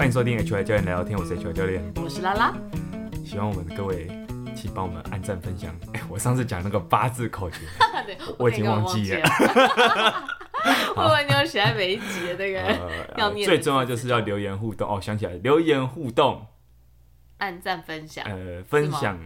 [0.00, 2.54] 欢迎收听 HY 教练聊聊天，我是 HY 教练，我是拉拉。
[3.22, 4.08] 希望我们的各位
[4.56, 5.76] 请帮我们按赞分享。
[5.92, 7.58] 哎，我上次讲那个八字口诀，
[8.40, 9.20] 我已经忘记了。
[10.96, 13.46] 我以为你有写在每一集的那个、呃、要念。
[13.46, 16.46] 最重要就是要留言互动哦，想起来留言互动，
[17.36, 19.20] 按赞分享，呃，分享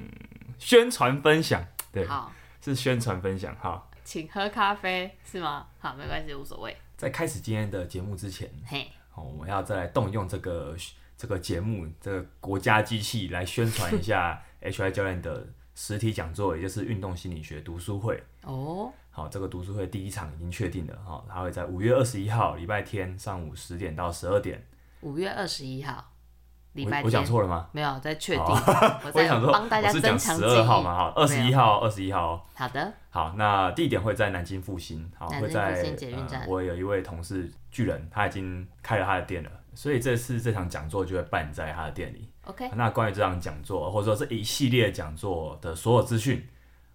[0.58, 5.66] 宣传分享，对，好，是宣传分享，好，请喝咖啡是吗？
[5.78, 6.76] 好，没关系，无所谓。
[6.96, 8.90] 在开始今天的节目之前，嘿。
[9.14, 10.76] 哦，我们要再来动用这个
[11.16, 18.22] 这个节目，这个国家机器来宣传一下 HI 教练的实体讲座，也就是运动心理学读书会。
[18.42, 24.64] 哦，好，这个读书会第一场已经确定了，哈，它会在五月二十一号礼拜天上午十点到十二点。
[25.02, 26.12] 五月二十一号
[26.74, 27.68] 礼拜天，我讲错了吗？
[27.72, 28.44] 没有，在确定。
[29.04, 30.48] 我在想说，帮大家增强记忆。
[30.48, 32.46] 十二号嘛，哈，二十一号，二十一号。
[32.54, 32.92] 好的。
[33.10, 36.44] 好，那地点会在南京复兴，好，会在捷运站。
[36.48, 42.28] 我有一位同事巨人，他已经开了他的店了，所以这次这场讲座就会办在他的店里。
[42.46, 46.44] OK，那关于这场讲座或者说这一系列讲座的所有资讯，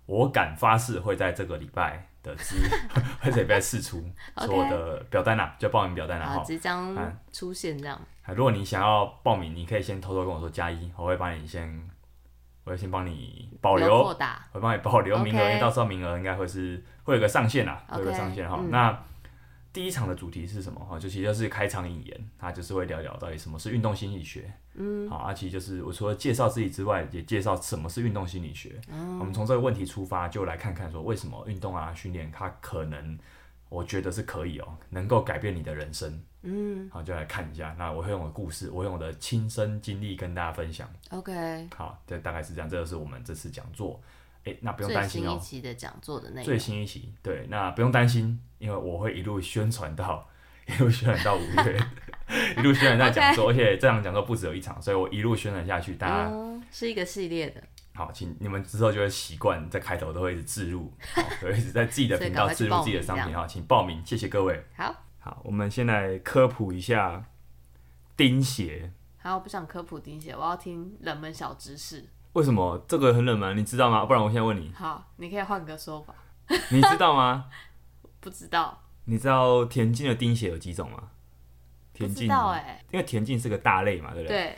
[0.06, 2.58] 我敢发誓会在这个礼拜的资
[3.22, 4.04] 会在礼拜释出
[4.46, 6.94] 所有的表单啊，就报名表单啊，即将
[7.32, 8.00] 出现这样。
[8.36, 11.90] 如果你想要报名，你可以先偷偷跟我说加一，我会帮你先。
[12.66, 14.14] 我会先帮你保留，我
[14.52, 18.62] 会帮你保留名额，因为到时候名额应该会是会有个上限啦，会有个上限哈。
[18.70, 18.96] 那
[19.74, 21.00] 第一场的主题是什么哈？
[21.00, 24.54] 就其实就是开场引言，它就是会聊聊到底什么是运动心理学。
[24.76, 28.80] 嗯，好，啊，其实就是我除了介绍自己之外，也介绍什么是运动心理学。
[28.92, 33.18] 嗯，我们从这个问题出发，就来看看说为什么运动啊训练它可能，
[33.70, 36.22] 我觉得是可以哦、喔，能够改变你的人生。
[36.42, 37.76] 嗯，好，就来看一下。
[37.78, 40.90] 那我会用我的故事，我用我的亲身经历跟大家分享。
[41.10, 42.70] OK，好，这大概是这样。
[42.70, 44.02] 这就是我们这次讲座。
[44.46, 45.38] 哎、欸，那不用担心哦、喔。
[45.38, 46.46] 最新一期的讲座的内容。
[46.46, 50.26] 最新一期，对，那不用担心，因为我会一路宣传到，
[50.66, 51.78] 一路宣传到五月，
[52.56, 53.50] 一路宣传到讲座.
[53.52, 57.62] 而且这场讲座不止有一场，所以我一路宣传下去，大家、嗯、是一个系列的。
[57.94, 64.64] 好，请你们之后就会习惯在开头都会一直置入，好，会一直在自己的频道置入自己的商品哈，请报名，谢谢各位。
[64.78, 65.09] 好。
[65.30, 67.26] 好，我们先来科普一下
[68.18, 68.92] 钉鞋。
[69.20, 72.04] 好，我不想科普钉鞋，我要听冷门小知识。
[72.34, 73.56] 为什么这个很冷门？
[73.56, 74.06] 你知道吗？
[74.06, 74.74] 不然我现在问你。
[74.74, 76.16] 好，你可以换个说法。
[76.72, 77.46] 你知道吗？
[78.20, 78.82] 不知道。
[79.06, 81.12] 你知道田径的钉鞋有几种吗？
[81.94, 82.84] 田径，道欸。
[82.90, 84.38] 因为田径是个大类嘛，对不对？
[84.38, 84.58] 对。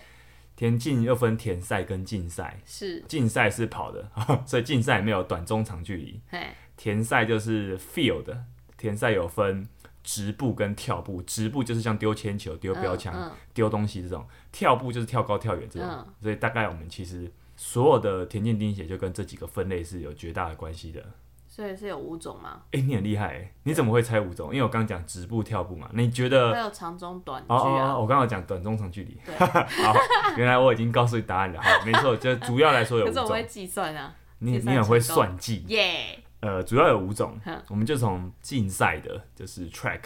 [0.56, 2.62] 田径又分田赛跟竞赛。
[2.66, 3.02] 是。
[3.10, 4.10] 竞赛是跑的，
[4.48, 6.22] 所以竞赛没有短、中、长距离。
[6.30, 6.48] 嘿。
[6.78, 8.38] 田赛就是 field，
[8.78, 9.68] 田赛有分。
[10.04, 13.14] 直步跟跳步，直步就是像丢铅球、丢标枪、
[13.54, 15.90] 丢、嗯嗯、东西这种；跳步就是跳高、跳远这种。
[15.90, 21.04] 嗯、所以大概我们其实所有的田径钉鞋就跟这几个分类是有绝大的关系的。
[21.48, 22.62] 所以是有五种吗？
[22.72, 23.54] 哎、欸，你很厉害哎！
[23.64, 24.54] 你怎么会猜五种？
[24.54, 25.90] 因为我刚刚讲直步、跳步嘛。
[25.94, 26.54] 你觉得？
[26.54, 29.20] 还有长中短距、啊、哦，哦我刚刚讲短中长距离。
[29.38, 29.94] 好，
[30.38, 31.62] 原来我已经告诉你答案了。
[31.62, 33.16] 好，没错，就主要来说有五种。
[33.16, 34.16] 可是我会计算啊。
[34.40, 35.66] 你你很会算计。
[35.68, 35.84] 耶。
[35.84, 40.02] Yeah 呃，主要有五种，我们就从竞赛的，就是 track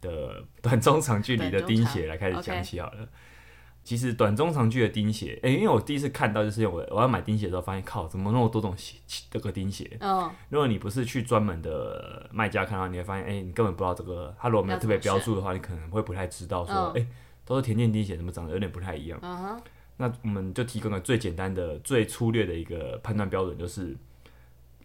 [0.00, 3.08] 的短中长距离的钉鞋来开始讲起好了。
[3.84, 8.98] 其实短中长距离的钉鞋，哎，因为我第一次看到就是我我要买钉鞋的时候，发现靠，怎么那么多种鞋
[9.30, 9.96] 这个钉鞋？
[10.00, 17.06] 哦，如果你不是去专门的卖家看到，你会发现，哎，你根本不知道这个，它如果没有特别标注的话，你可能会不太知道说，哎，
[17.46, 19.18] 都是田径钉鞋，怎么长得有点不太一样？
[19.22, 19.58] 嗯，
[19.96, 23.96] 那我们就提供了最简单的、最粗略的一个判断标准，就是。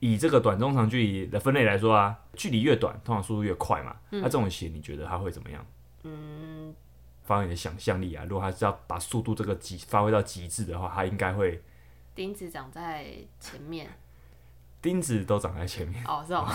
[0.03, 3.95] 以这个短中长距离的分类来说啊，距离越短，通常速度越快嘛。
[4.09, 5.65] 那、嗯啊、这种鞋你觉得它会怎么样？
[6.03, 6.75] 嗯，
[7.23, 8.25] 发挥你的想象力啊。
[8.27, 11.63] 如果它是要把速度这个极发挥到极致的话，它应该会
[12.13, 13.89] 钉子长在前面。
[14.81, 16.45] 钉子都长在前面哦，是哦。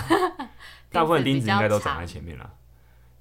[0.92, 2.50] 大部分钉子应该都长在前面啦。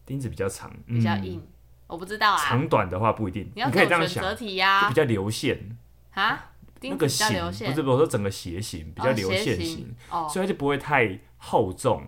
[0.05, 1.47] 钉子比较长，比较硬，嗯、
[1.87, 2.37] 我不知道啊。
[2.37, 4.45] 长短的话不一定，你，你可以这样想，就
[4.89, 5.77] 比较流线
[6.11, 6.51] 啊。
[6.81, 12.07] 那个型不是，我说整个鞋型比较流线型，哦、所以它就不会太厚重，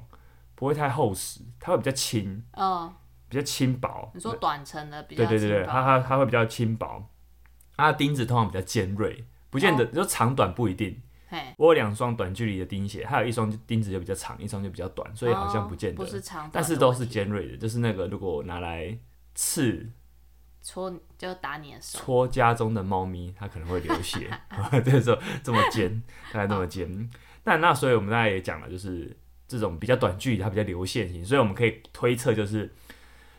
[0.56, 2.94] 不会太厚实，它会比较轻，哦、
[3.28, 4.12] 比较轻薄。
[4.14, 7.10] 你说短程的比较，对对对对，它它它会比较轻薄。
[7.76, 11.02] 它的钉子通常比较尖锐，不见得，哦、你说长短不一定。
[11.58, 18.98] 我有两双短距离的钉鞋，还有一双钉子就比较长，一双就比较短，所以好像不见得，哦、不是长，但是都是尖锐的，就是那个如果拿来
[19.36, 19.90] 刺。
[20.62, 24.30] 戳就打你的手，戳家中的猫咪，它可能会流血。
[24.84, 26.02] 这时候这么尖，
[26.32, 27.10] 大概那么尖。
[27.44, 29.18] 那那所以我们大家也讲了，就是
[29.48, 32.72] 这种比较短距离，它比较流线型，所以我们可以推测，就是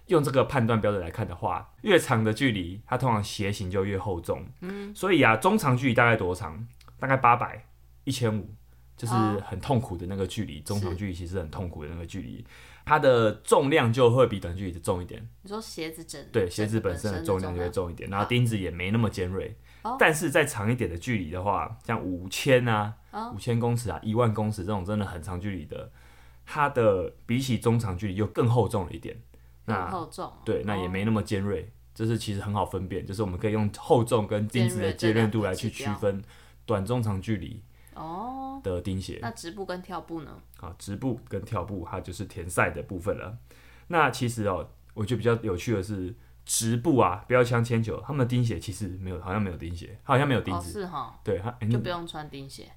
[0.06, 4.44] 用这个判断标准来看的话，越长的距离，它通常鞋型就越厚重。
[4.60, 6.66] 嗯，所以啊，中长距离大概多长？
[6.98, 7.64] 大概八百、
[8.04, 8.54] 一千五，
[8.96, 9.14] 就是
[9.46, 12.44] 很痛苦的那个距离，中长距离其实很痛苦的那个距离，
[12.84, 15.28] 它的重量就会比短距离的重一点。
[15.42, 19.56] 你说鞋子整对鞋子本身的重量就会重一点，然后钉子也没那么尖锐。
[19.98, 22.94] 但是在长一点的距离的话，像五千啊、
[23.34, 25.90] 五千公尺啊、一万公尺这种真的很长距离的，
[26.44, 29.16] 它的比起中长距离又更厚重了一点。
[29.64, 36.22] 那厚重对，那也没那么尖锐，就是其实很好分辨，就是我们可以用厚重跟钉子的尖锐度来去区分
[36.66, 37.62] 短中长距离
[38.00, 39.18] 哦的钉鞋。
[39.20, 40.30] 那直步跟跳步呢？
[40.60, 43.38] 啊，直步跟跳步它就是田赛的部分了。
[43.88, 46.14] 那其实哦，我觉得比较有趣的是。
[46.46, 50.70] 直步啊，标枪、铅球，他们的钉鞋其实没有，好像没有钉鞋，好像没有钉子。
[50.70, 51.20] 哦，是哈。
[51.22, 52.68] 对，他就不用穿钉鞋。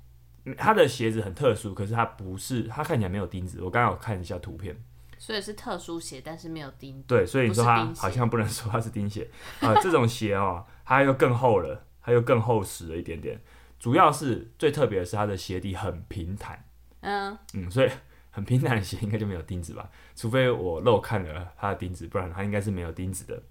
[0.57, 3.63] 它的鞋子很特殊，可是它不是，它看起来没有钉子。
[3.63, 4.77] 我刚刚有看一下图片，
[5.17, 7.01] 所以是特殊鞋，但是没有钉。
[7.07, 9.27] 对，所以你说它好像不能说它是钉鞋
[9.61, 9.73] 啊。
[9.81, 13.41] 这种鞋哦，它又更厚了，它又更厚实了一点点。
[13.83, 16.63] 主要是最特别的是它的鞋底很平坦。
[17.01, 17.89] 嗯嗯，所以
[18.31, 19.89] 很平坦的鞋应该就没有钉子吧？
[20.15, 23.43] 除非我漏看了它的钉子，不然它应该是没有钉子的。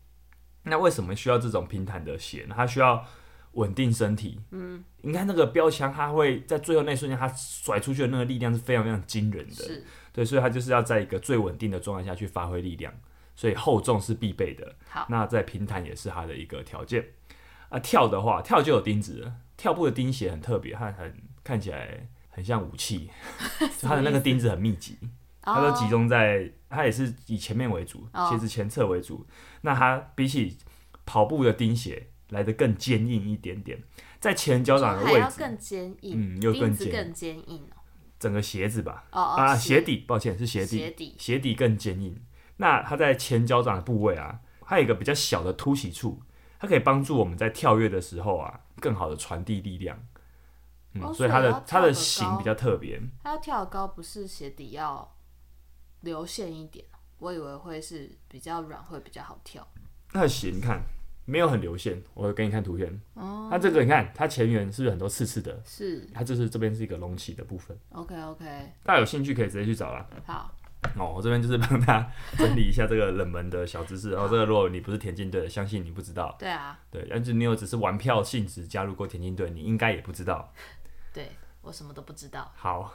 [0.62, 2.54] 那为什么需要这种平坦的鞋呢？
[2.56, 3.06] 它需要
[3.52, 4.40] 稳定身体。
[4.52, 9.54] 嗯，你看那个标枪，它会在最后那瞬间，它甩出去的那个力量是非常非常惊人的。
[9.54, 12.90] 是，对，所以它就是要在一个最稳定的状态下去发挥力量，
[13.36, 14.74] 所以厚重是必备的。
[14.88, 17.04] 好，那在平坦也是它的一个条件。
[17.68, 19.34] 啊，跳的话，跳就有钉子了。
[19.56, 21.14] 跳步的钉鞋很特别，它很
[21.44, 23.10] 看起来很像武器，
[23.82, 24.98] 它的那个钉子很密集。
[25.44, 29.16] 它都集中在，它也是以前面为主，鞋子前侧为主。
[29.16, 29.26] Oh.
[29.62, 30.56] 那它比起
[31.04, 33.82] 跑步的钉鞋来的更坚硬一点点，
[34.20, 37.64] 在前脚掌的位置更坚硬，嗯，又更坚更坚硬
[38.20, 42.16] 整个鞋子吧，oh, oh, 啊，鞋底，抱歉是鞋底，鞋底，鞋底更坚硬。
[42.58, 46.22] 那它在前脚掌的部位啊，它有一个比较小的凸起处，
[46.62, 49.98] 它可以帮助我们在跳跃的时候啊，更好的传递力量。
[50.94, 53.02] 嗯，oh, 所以它的它的型比较特别。
[53.22, 55.12] 它要跳高，不是鞋底要。
[56.02, 56.84] 流线一点，
[57.18, 59.64] 我以为会是比较软，会比较好跳。
[60.12, 60.82] 那鞋你看
[61.24, 63.00] 没有很流线，我会给你看图片。
[63.14, 65.62] 哦，它这个你看它前缘是不是很多刺刺的？
[65.64, 67.78] 是，它就是这边是一个隆起的部分。
[67.90, 68.44] OK OK，
[68.82, 70.04] 大家有兴趣可以直接去找啦。
[70.26, 70.52] 好，
[70.96, 74.10] 哦，我这边就是帮大家整理一下这个冷门的小知识。
[74.12, 76.34] 然后这个如果你不是田径队的，相信你不知道。
[76.38, 80.52] 对啊，对，但是你有只是玩票性质加入过田径队，你应该也不知道。
[81.12, 81.30] 对，
[81.62, 82.50] 我什么都不知道。
[82.54, 82.94] 好。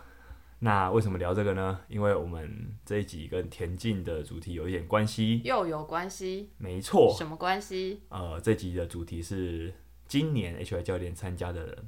[0.60, 1.81] 那为什么聊这个呢？
[1.88, 7.13] 因为我们这一集跟田径的主题有一点关系，又有关系，没错。
[7.16, 8.01] 什么关系？
[8.10, 9.72] 呃，这集的主题是
[10.07, 11.83] 今年 HY 教练参加的，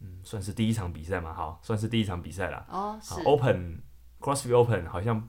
[0.00, 2.64] 嗯，算是第一场比赛嘛，好，算是第一场比赛啦。
[2.70, 3.20] 哦，是。
[3.24, 3.82] Open
[4.20, 5.28] CrossFit Open 好像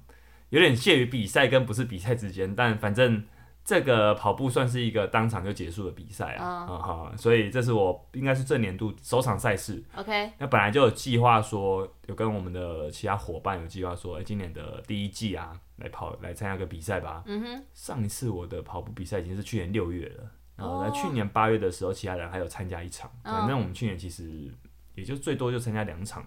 [0.49, 3.23] 有点介于比赛跟不是比赛之间，但反正。
[3.61, 9.83] 这个跑步算是一个当场就结束的比赛啊，嗯好，所以这是我应该是这年度首场赛事。
[9.95, 17.21] OK，那本来就有计划说，有跟我们的其他伙伴有计划说，哎，今年的第一季啊，来跑来参加个比赛吧。
[17.27, 23.11] 嗯哼，上一次我的跑步比赛已经是去年六月了，然后在去年八月的时候，其他人还有参加一场。
[23.23, 24.51] 反正我们去年其实
[24.95, 26.25] 也就最多就参加两场，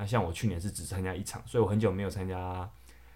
[0.00, 2.68] 那像我去年是只参加一场，所以我很久没有参加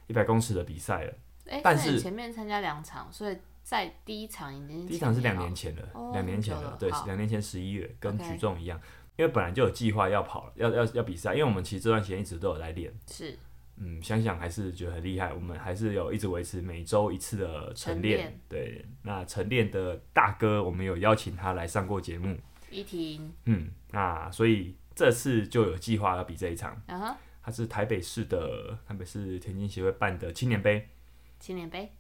[0.06, 1.14] 一百公尺的比赛了。
[1.62, 3.36] 但是前面参加两场，所以。
[3.64, 8.78] 在第一场已经，第一场是两年前了，两、oh, 年前了，对，两年前十一月，跟举重一样.
[9.16, 13.34] 因为本来就有计划要跑，要要要比赛，因为我们其实这段时间一直都有在练，是，
[13.78, 22.36] 嗯，想想还是觉得很厉害，我们还是有一直维持每周一次的晨练，练对，那晨练的大哥，我们有邀请他来上过节目，
[22.70, 30.88] 依婷，嗯，那所以这次就有计划要比这一场，啊哈，他是台北市的台北市田径协会办的青年杯，
[31.40, 31.92] 青年杯。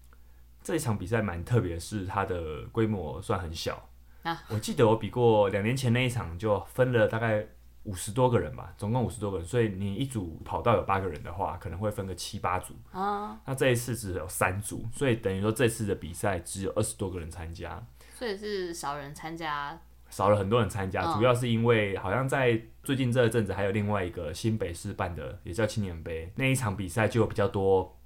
[0.62, 3.90] 这一场比赛蛮特别，是它的规模算很小。
[4.22, 7.46] 啊，我记得我比过两年前那一场，就分了大概
[7.82, 9.46] 五十多个人吧，总共五十多个人。
[9.46, 12.74] 所以你一组跑道有八个人的话，可能会分个七八组。
[12.92, 17.86] 啊，那这一次只有三组，所以等于说这次的比赛只有二十多个人参加。
[18.14, 19.78] 所以是少人参加，
[20.14, 27.98] 少了很多人参加，主要是因为好像在最近这一阵子还有另外一个新北市办的，也叫青年杯那一场比赛就有比较多。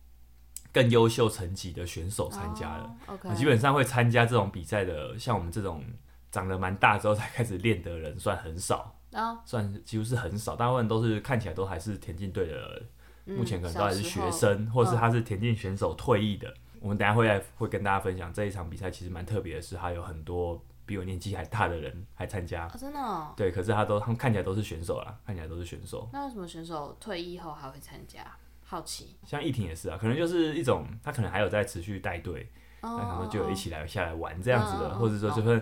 [0.71, 3.35] 更优秀成绩的选手参加了，oh.
[3.35, 5.83] 基本上会参加这种比赛的，像我们这种
[6.31, 9.39] 长得蛮大之后才开始练的人，算很少，oh.
[9.47, 12.83] 算几乎是很少，大部分都是看起来都还是田径队的，
[13.25, 16.49] 嗯、目前可能都还是学生，或者是他是田径选手退役的。
[16.75, 26.09] 嗯、我们等下会来会跟大家分享这一场比赛，其实蛮特别的是，还有很多比我年纪还大的人还参加，oh, 真的、哦，对，可是他都他们看起来都是选手啦，看起来都是选手。
[26.15, 28.25] 那为什么选手退役后还会参加？
[28.65, 35.59] 好奇，像易婷也是啊，可能就是一种，他可能还有在持续带队，那、oh, 可能就有一起来下来玩这样子的，oh, 或者说就是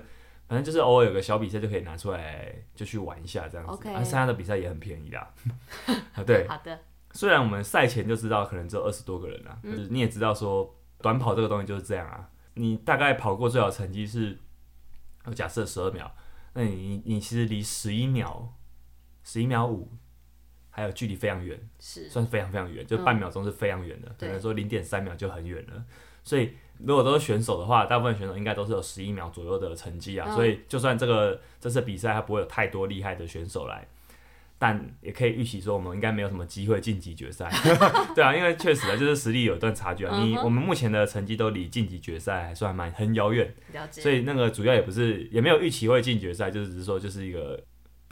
[0.49, 3.89] 反正就是偶尔有个小比赛就可以拿出来就去玩一下这样子。
[3.89, 5.29] 啊，参加的比赛也很便宜啦。
[6.15, 6.79] 啊，对， 好的。
[7.13, 14.39] 虽然我们赛前就知道可能只有二十多个人啦，嗯，就是你也知道说短跑这个东西就是这样啊，你大概跑过最好成绩是，
[15.35, 16.11] 假设十二秒，
[16.55, 18.55] 那你你其实离十一秒，
[19.23, 19.93] 十一秒五。
[20.69, 25.83] 还有距离非常远，是算非常非常远，就半秒钟是非常远的，可能说零点三秒就很远了。
[26.23, 30.27] 所以如果都是选手的话，大部分选手应该都是有十一秒左右的成绩啊。
[30.29, 33.89] 嗯、所以就算这个这次比赛他不会有太多厉害的选手来，
[34.59, 37.51] 但也可以预期说我们应该没有什么机会晋级决赛。
[38.15, 40.19] 对啊，因为确实啊，就是实力有一段差距啊。
[40.21, 43.55] 你我们目前的成绩都离晋级决赛还算蛮很遥远，
[43.91, 47.63] 所以那个主要也不是也没有预期会进决赛，就是只是说就是一个。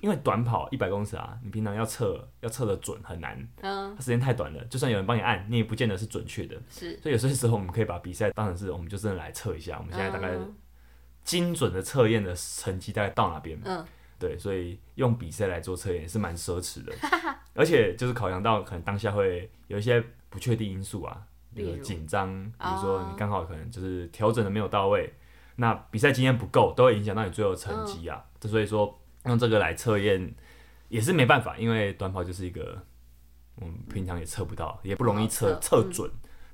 [0.02, 6.54] 因为短跑一百公尺啊，你平常要测要测的准很难，嗯，它时间太短了，就算有人帮你按，你也不见得是准确的。
[6.68, 10.36] 是，所以有些时候我们可以把比赛当成是，我们就真的来测一下，我们现在大概
[11.22, 13.58] 精准的测验的成绩大概到哪边？
[13.64, 13.82] 嗯，
[14.26, 16.92] 对，所以用比赛来做测验也是蛮奢侈的，
[17.54, 21.22] 而且就是考量到可能当下会有一些不确定因素啊，
[21.54, 25.12] 比如紧张，比如说你刚好可能就是调整的没有到位，
[25.56, 28.98] 那比赛经验不够，都会影响到你最后成绩啊，所以说。
[29.26, 30.34] 用这个来测验
[30.90, 32.78] 也是没办法，因为短跑就是一个
[33.54, 36.10] 我们平常也测不到，也不容易测测准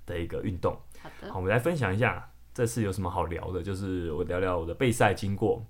[0.06, 0.80] 的一个运动。
[1.02, 5.66] 好的，好，我们来分享一下这次有什么好聊的，就是我聊聊我的备赛经过。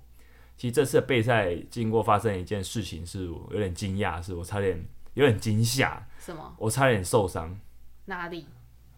[0.61, 4.79] 其实这次的备赛经过发生一件事情，是我有点惊讶，是我差点
[5.15, 6.07] 有点惊吓。
[6.19, 6.55] 什么？
[6.59, 7.59] 我差点受伤。
[8.05, 8.45] 哪里？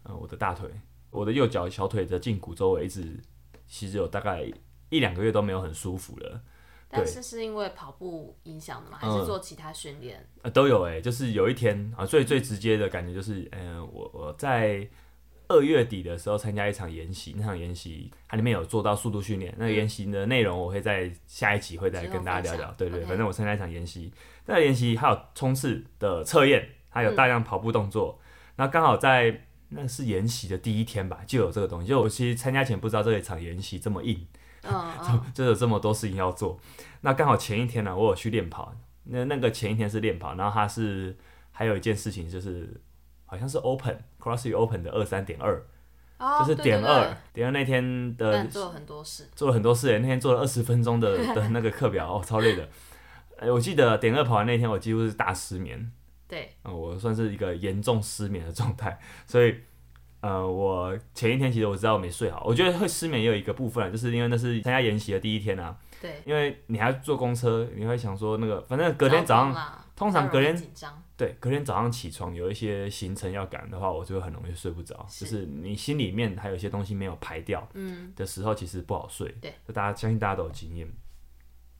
[0.02, 0.68] 呃，我的大腿，
[1.08, 3.18] 我的右脚小腿的胫骨周围一直
[3.66, 4.44] 其实有大概
[4.90, 6.42] 一两个月都没有很舒服了。
[6.90, 8.98] 但是是因为跑步影响的吗？
[9.00, 10.22] 还是做其他训练？
[10.42, 14.86] 呃，都有哎、欸，就是有一天啊，最最直接的感觉就是，嗯、呃，我我在
[15.48, 22.74] 二月底的时候参加一场研习，那场研习它里面有做到速度训练，那个研习的内容我会在下一集会再跟大家聊聊。
[22.78, 24.12] 对，对对，反正我参加一场研习，
[24.46, 28.20] 那个研习还有冲刺的测验，还有大量跑步动作，
[28.56, 31.88] 那、嗯、刚好在那是研习的第一天吧，就有这个东西。
[31.88, 34.26] 就我其实参加前不知道这一场研习这么硬。
[34.62, 36.58] 嗯， 就有这么多事情要做。
[37.02, 38.74] 那刚好前一天呢、啊，我有去练跑。
[39.04, 41.14] 那那个前一天是练跑，然后他是
[41.52, 42.80] 还有一件事情，就是
[43.34, 45.60] 好像是 Open CrossFit Open 的二三点二，
[46.40, 49.98] 就是点二点二那天的做了很多事，做了很多事。
[49.98, 52.68] 那天做了二十分钟的 的那个课表，哦，超累的。
[53.38, 55.92] 哎，我记得点二跑完那天，我几乎是大失眠。
[56.28, 59.54] 对，嗯，我算是一个严重失眠的状态，所以。
[60.20, 65.76] 呃，我前一天其实我知道我没睡好，我觉得会失眠也有一个部分，就是因为那是参加研习的第一天啊。
[66.00, 66.22] 对。
[66.24, 70.56] 因为你还要坐公车，你会想说那个，反正隔天早上，通常隔天
[71.16, 75.06] 对，隔天早上起床有一些行程要赶的话，我就会很容易睡不着。
[75.08, 75.24] 是。
[75.24, 79.34] 就是你心里面还有一些东西没有排掉，嗯，的时候其实不好睡。
[79.40, 79.52] 对。
[79.66, 80.88] 就大家相信大家都有经验。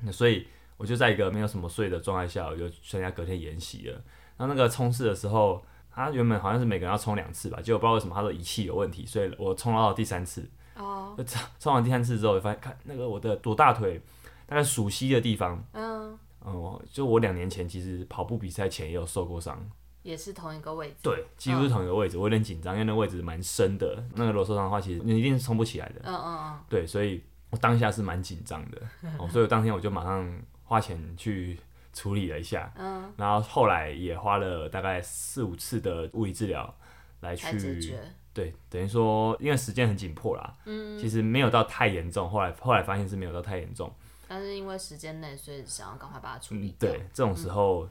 [0.03, 3.93] 那所以我就在一个没有什么睡的状态下，我就参加隔天研习了。
[4.37, 5.65] 然后那个冲刺的时候。
[5.97, 10.45] 他原本好像是每个人要冲两次吧，结果不知道为什么他的仪器有问题，所以我冲到了第三次。
[10.75, 11.15] 哦。
[11.25, 14.01] 冲冲完第三次之后，我发现看那个我的左大腿
[14.45, 19.69] 大概熟悉的地方，嗯，哦、嗯，就我两年前其实跑步比赛前也有受过伤，
[20.03, 20.95] 也是同一个位置。
[21.03, 24.05] 对，几乎是同一个位置，嗯、我有点紧张，因为那位置蛮深的。
[24.15, 26.01] 那个如果受伤的话，其实你一定是冲不起来的。
[26.05, 26.61] 嗯嗯嗯。
[26.69, 28.81] 对，所以我当下是蛮紧张的，
[29.19, 31.59] 哦，所以我当天我就马上花钱去。
[31.97, 36.75] 处理了一下，嗯，然后后来也花了大概四五次的物理治疗
[37.21, 37.97] 来去，
[38.33, 43.95] 对，等于说因为时间很紧迫啦，嗯，其实没有到太严重，后来后来发现是没有到太严重，
[44.29, 46.91] 但是因为时间内，所以想要赶快把它处理掉。
[46.91, 47.89] 对，这种时候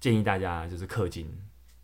[0.00, 1.28] 建议大家就是氪金，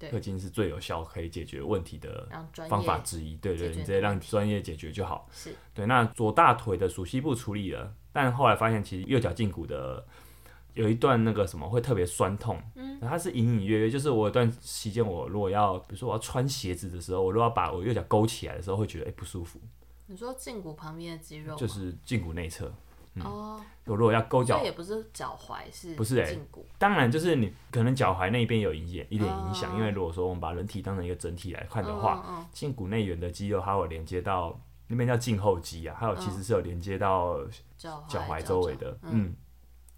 [0.01, 2.29] 氪金是最有效可以解决问题的
[2.69, 3.37] 方法之一。
[3.37, 5.29] 对对，你直接让专业解决就好。
[5.33, 10.07] 是对，那左大腿的熟悉部处理了，但后来发现其实右脚胫骨的。
[10.75, 19.61] 有一段那个什么会特别酸痛，嗯，它是隐隐约约，就是我有段期间，我如果要，比如说我要穿鞋子的时候，我如果要把我右脚勾起来的时候，会觉得哎、欸、不舒服。
[20.07, 21.55] 你说胫骨旁边的肌肉？
[21.57, 22.73] 就是胫骨内侧。
[23.15, 23.61] 嗯、哦。
[23.85, 26.37] 我如果要勾脚，这也不是脚踝，是不是哎、欸？
[26.37, 26.65] 胫骨。
[26.79, 37.39] 当然，就是你可能脚踝那边有一点一点影响，哦、因为如果说我们把人体当成一个整体来看的话，胫、哦、骨内缘的肌肉它会连接到那边叫胫后肌啊，还有其实是有连接到
[37.77, 39.11] 脚踝周围的，嗯。
[39.13, 39.37] 嗯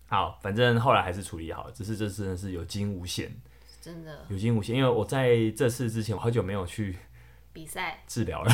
[0.06, 3.34] 好，反正后来还是处理好，只是这次真的是有惊无险，
[3.80, 4.76] 真的有惊无险。
[4.76, 6.96] 因为我在这次之前，我好久没有去
[7.54, 8.52] 比赛治疗了，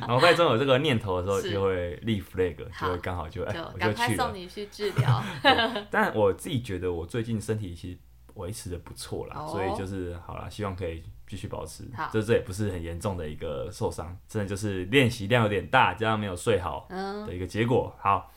[0.00, 4.16] 然后在中有这个念头的时候，就会立 flag，就会刚好就哎，我就去了。
[4.16, 5.24] 送你去治疗。
[5.90, 7.98] 但我自己觉得我最近身体其实
[8.34, 11.84] 维持的不错啦，所以就是好了，希望可以继续保持。
[12.12, 16.86] 这这也不是很严重的一个受伤，真的就是练习量有点大，加上没有睡好
[17.26, 17.96] 的一个结果。
[17.98, 18.30] 好。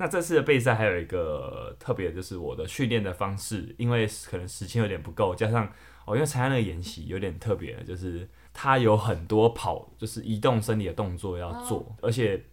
[0.00, 5.66] 那这次的备赛还有一个特别，就是我的训练的方式，因为可能时间有点不够，加上
[6.04, 8.28] 哦，因为参加那个演习有点特别，就是
[8.60, 12.44] 它有很多跑，就是移动身体的动作要做，哦、而且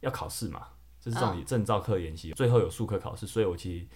[0.00, 0.68] 要考试嘛，
[0.98, 3.86] 就是这种证照课演习，哦、最后有数科考试，所以我其实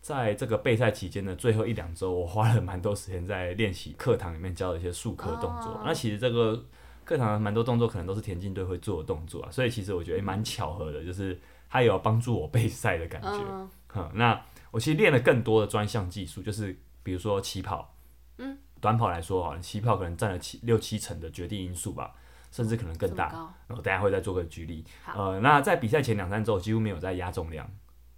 [0.00, 5.72] 在这个备赛期间的最后一两周，我花了蛮多时间在练习课堂里面教的一些数科动作。
[5.72, 6.64] 哦、那其实这个。
[7.06, 14.08] 课堂蛮多动作可能都是田径队会做的动作啊，所以其实我觉得蛮巧合的，就是他有帮助我备赛的感觉。
[14.12, 17.94] 那我其实练了更多的专项技术，就是比如说起跑，
[18.38, 22.14] 嗯，短跑来说啊，起跑可能占了七六七成的决定因素吧，
[22.50, 23.28] 甚至可能更大。
[23.66, 24.84] 然后等下会再做个举例。
[25.14, 27.68] 呃，那在比赛前两三周几乎没有在压重量，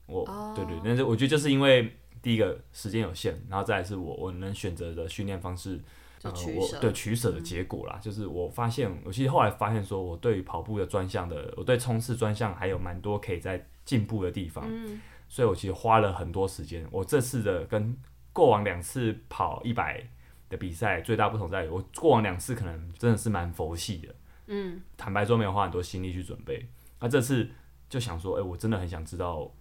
[0.07, 5.81] 我，哦、对，对对，但是我觉得就是因为第一个时间有限，然后再来是我我能选择的训练方式。
[6.25, 16.85] 呃，我对取舍的结果啦，嗯、就是我发现，我其实后来发现说，我对于跑步的专项的，我对冲刺专项还有蛮多可以在进步的地方，嗯、所以我其实花了很多时间。
[16.91, 17.97] 我这次的跟
[18.33, 20.05] 过往两次跑一百
[20.49, 24.15] 的比赛最大不同在于，我过往两次可能真的是蛮佛系的，
[24.47, 26.69] 嗯，坦白说没有花很多心力去准备，
[27.01, 27.49] 那这次
[27.89, 29.53] 就想说，哎、欸，我真的很想知道。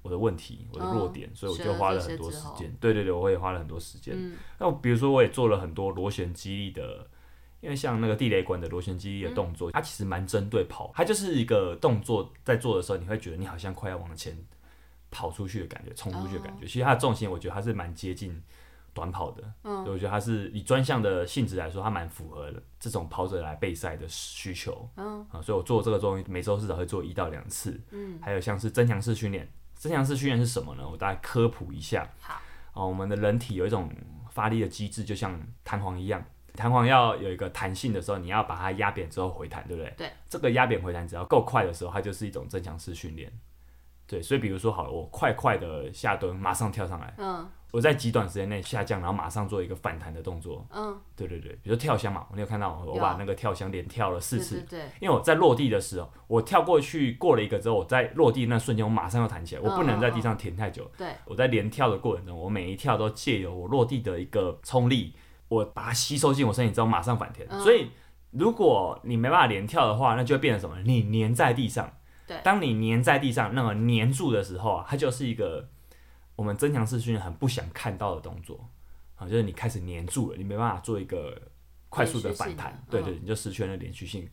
[0.00, 2.72] 我的问题，我的弱点，哦、所以我就花了很多时间。
[2.80, 4.16] 对对对，我也花了很多时间。
[4.56, 7.06] 那、嗯、比如说，我也做了很多螺旋肌力的，
[7.60, 14.38] 因为像那个地雷管的螺旋肌力的动作，嗯、它其实蛮针对跑，它就是一个动作，在做的时候，你会觉得你好像快要往前
[15.10, 16.64] 跑出去的感觉，冲出去的感觉。
[16.64, 18.40] 哦、其实它的重心，我觉得它是蛮接近
[18.98, 19.42] 短跑的。
[19.62, 24.88] 嗯，所以我觉得它是以专项的性质来说，它蛮符合的这种跑者来备赛的需求。
[24.96, 27.80] 嗯，啊，所以我做这个东西，每周至少会做一到两次。
[27.90, 29.48] 嗯，还有像是增强式训练。
[29.74, 30.82] 增强式训练是什么呢？
[30.88, 32.10] 我大概科普一下。
[32.20, 32.40] 好，
[32.72, 33.88] 哦，我们的人体有一种
[34.30, 36.24] 发力的机制，就像弹簧一样。
[36.54, 39.94] 弹簧要有一个弹性的时候，你要把它压扁之后回弹，对不对？
[39.96, 40.10] 对。
[40.28, 43.32] 这个压扁回弹只要够快的时候，它就是一种增强式训练。
[44.08, 47.14] 对，所以比如说，好了，我快快的下蹲，马上跳上来。
[47.18, 47.46] 嗯。
[47.70, 50.66] 我在极短时间内下降，然后马上做一个反弹的动作。
[50.74, 54.54] 嗯，对对对，比如跳箱嘛，你有看到我把那个跳箱连跳了四次。
[54.60, 60.90] 对，对，对，因为我在落地的时候，我跳过去过了一个之后，我在落地那瞬间，我马上要弹起来，我不能在地上停太久。
[60.96, 65.14] 对，我在连跳的过程中，我每一跳都借由我落地的一个冲力，
[65.48, 67.46] 我把它吸收进我身体之后，马上反弹。
[67.50, 67.90] 嗯、所以
[68.30, 70.80] 如果你没办法连跳的话，那就会变成什么？
[70.84, 71.92] 你粘在地上。
[72.28, 75.68] 对，当你粘在地上，那么粘住的时候啊，它就是一个。
[76.38, 78.64] 我们增强式训练很不想看到的动作
[79.16, 81.36] 啊，就是你开始粘住了，你没办法做一个
[81.88, 84.22] 快速的反弹，对，对对，你就失去了连续性。
[84.22, 84.30] 嗯、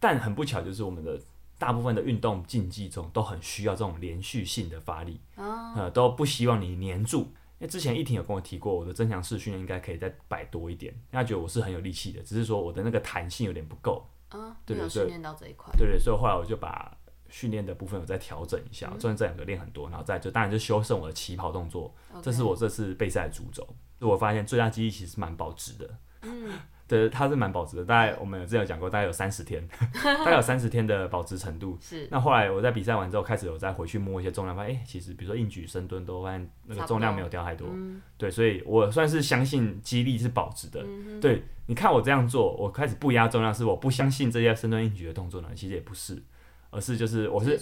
[0.00, 1.20] 但很不巧，就是我们的
[1.58, 7.18] 大部分的运动竞技中都很需要这种连续性的发力，啊、嗯，都不希望你黏住。
[7.58, 16.96] 因为之前一婷有跟我提过，我的增强式训练应该可以再摆多一点，他觉得我是很有力气的，只是说我的那个弹性有点不够，啊，对对对，训练到这一块，对对，所以后来我就把。
[17.34, 21.92] 训练的部分有在调整一下，虽然这两个练很多，然后再就当然就修正我的起跑动作.
[22.22, 23.66] 这是我这次备赛的主轴。
[23.98, 25.90] 我发现最大肌力其实蛮保值的，
[26.22, 26.52] 嗯，
[26.86, 27.84] 对，它是蛮保值的。
[27.84, 29.66] 大概我们有之前有讲过，大概有三十天，
[30.04, 31.76] 大概有三十天的保值程度。
[31.80, 32.06] 是。
[32.08, 37.66] 那后来我在比赛完之后，开始有再回去摸一些重量，发现哎、欸，其实比如说硬举、深蹲都发现那个重量没有掉太多。
[37.72, 40.84] 嗯、对，所以我算是相信肌力是保值的。
[40.86, 45.48] 嗯、对，你看我这样做，我开始不压重量，是我不相信这些深蹲、硬举的动作呢？
[45.56, 46.22] 其实也不是。
[46.74, 47.58] 而是就是我是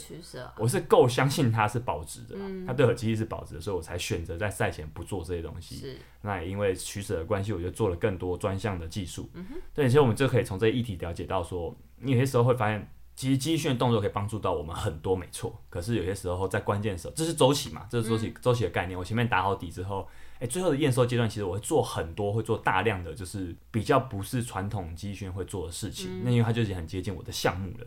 [0.57, 5.77] 我是够相信它是保值的，嗯、它对我肌力是保值的，所以我才选择在赛前不做这些东西。
[5.77, 9.29] 是那也因为取舍的关系，我就做了更多专项的技术。
[9.35, 15.61] 嗯哼，对，所以我们就可以从这些议题了解到说，你有些时候会发现，其实肌力训练动作可以帮助到我们很多，没错。
[15.69, 18.99] 可是有些时候在关键时候，这是周期嘛，这是周期周期的概念。
[18.99, 26.09] 我前面打好底之后，哎、欸，最后的验收阶段，其实我会做很多，会做大量的，就是比较不是传统肌力训练会做的事情。
[26.11, 27.87] 嗯、那因为它就已经很接近我的项目了。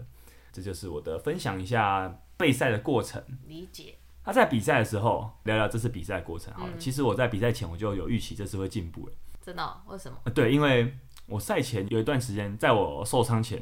[0.56, 3.22] 这就是我的分享一下备赛的过程。
[3.46, 3.98] 理解。
[4.24, 6.72] 他在比赛的时候聊聊这次比赛过程好了。
[6.74, 9.14] 嗯、其实我在比赛前我就有预期这次会进步了。
[9.42, 9.82] 真的、哦？
[9.88, 10.18] 为什么？
[10.34, 13.62] 对，因为我赛前有一段时间，在我受伤前，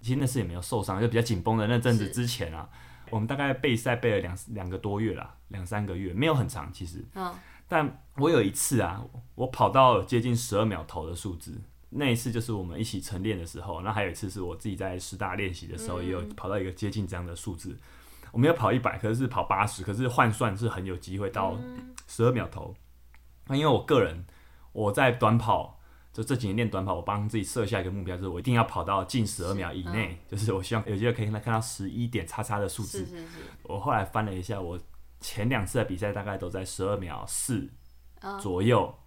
[0.00, 2.66] 其实那次也没有受伤，就比较紧绷的那阵子之前啊，
[3.10, 7.04] 我们大概备赛备了两两个多月啦，两三个月，没有很长其实。
[7.14, 7.30] 嗯。
[7.68, 11.60] 但我有一次啊，我跑到接近十二秒头的数字。
[11.94, 17.68] 那一次就是我们一起晨练的时候，那还有一次是我自己在师大练习的时候，也有跑到一个接近这样的数字。
[17.70, 17.78] 嗯、
[18.32, 21.58] 我没有跑一百，可是是跑八十，可是换算是很有机会到
[22.08, 22.74] 十二秒头。
[23.46, 24.24] 那、嗯、因为我个人
[24.72, 25.78] 我在短跑，
[26.14, 33.04] 就这几年练短跑，我帮自己设下一个目标，就是我一定要跑到近十二秒以内，嗯、就是我希望有机会可以看到十一点叉叉的数字。
[33.04, 33.26] 是是是。
[33.64, 34.80] 我后来翻了一下，我
[35.20, 37.68] 前两次的比赛大概都在十二秒四
[38.40, 38.86] 左右。
[38.86, 39.01] 嗯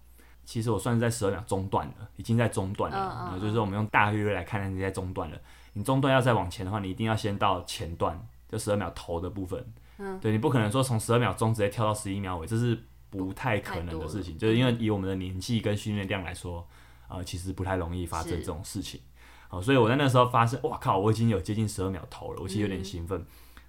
[0.46, 2.96] 其实我算是在十二秒中断了，已经在中断了。
[2.96, 5.36] Uh, uh, uh, 就是我们用大约来看，你在中断了。
[5.74, 9.62] 你中断要再往前的话，你一定要先到前段，就十二秒头的部分。
[9.98, 12.78] 嗯，对，你不可能说从十二秒钟直接跳到十一秒尾，这是
[13.10, 16.66] 不太可能的事情，就是因为以我们的年纪跟训练量来说，
[17.08, 19.00] 呃，其实不太容易发生这种事情。
[19.48, 23.20] 好，所以我在那时候发现，哇靠，我已经有接近十二秒头了，我其实有点兴奋。
[23.20, 23.26] 嗯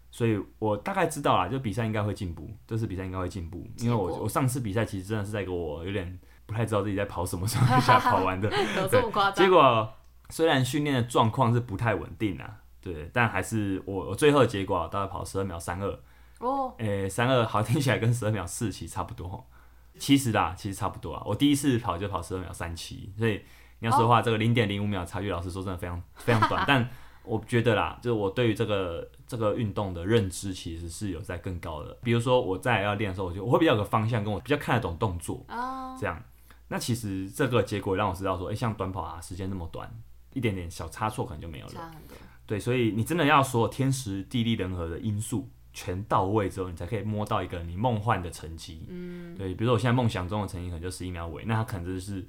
[0.10, 9.46] 所以我大概知道啦，就比赛应该会进步，这次比赛应该会进步，因为我我上次比赛其实真的是在给我有点不太知道自己在跑什么时候下跑完的， 有这么夸张？
[9.46, 9.94] 结果
[10.30, 12.50] 虽然训练的状况是不太稳定啊，
[12.82, 16.00] 对，但还是我我最后的结果大概跑十二秒三二
[16.40, 19.46] 哦，诶三二好听起来跟十二秒四其实差不多，
[20.00, 23.44] 其实啦其实差不多啊，我第一次跑就跑十二秒三七，所以
[23.80, 26.90] 你要说的话，哦、这个零点零五秒差距，老实说真的非常 非常短，但。
[27.30, 31.98] 我觉得啦，就是我对于这个这个运动的认知其实是有在更高的。
[32.02, 36.00] 比如说我在要练的时候，我就我会比较有个方向，跟我比较看得懂动作，oh.
[36.00, 36.24] 这样。
[36.68, 39.90] 那其实这个结果让我知道说，诶，像短跑啊，时间那么短，
[40.34, 41.74] 一点点小差错可能就没有了。
[41.74, 42.18] 差很多。
[42.46, 48.86] 对，所以你真的要所有天时地利人和的因素全到位之后，你才可以摸到一个你梦幻的成绩。
[48.88, 52.26] 嗯，对，比如说我现在梦想中的成绩可能就十一秒尾，那它可能就是。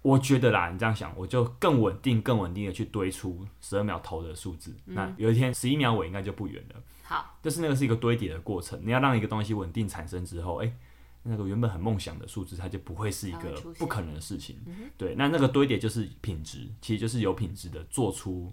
[0.00, 4.72] 我觉得啦，你这样想，我就更稳定、更稳定的去堆出十二秒头的数字。
[4.86, 6.80] 嗯、那有一天十一秒尾应该就不远了。
[7.02, 8.80] 好，就是那个是一个堆叠的过程。
[8.84, 10.76] 你要让一个东西稳定产生之后，哎、欸，
[11.22, 14.58] 那个原本很梦想的数字，它就不会是一个不可能的事情。
[14.96, 18.52] 对，那那个堆叠就是品质，其实就是有品质的做出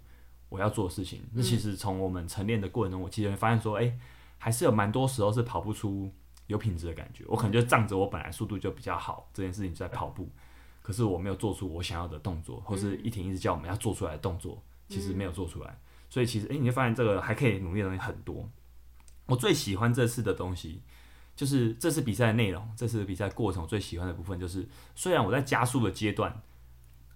[0.49, 1.21] 我要做的事情。
[1.33, 3.99] 那、嗯、其实从我们晨练的过程中，我其实会发现说，诶、欸，
[4.37, 6.11] 还是有蛮多时候是跑不出
[6.47, 7.23] 有品质的感觉。
[7.27, 10.29] 我可能就仗着我本来速度就比较好，这件事情在跑步。
[10.81, 15.79] 可是我没有做出我想要的动作，或是一停一直叫我们要做出来的动作，其实没有做出来。
[16.11, 18.47] 所以其实，诶，你就发现这个还可以努力的东西很多。
[19.25, 20.83] 我最喜欢这次的东西，
[21.35, 26.41] 就是这次比赛的内容，这次比赛过程我最喜欢的部分就是，虽然我在加速的阶段，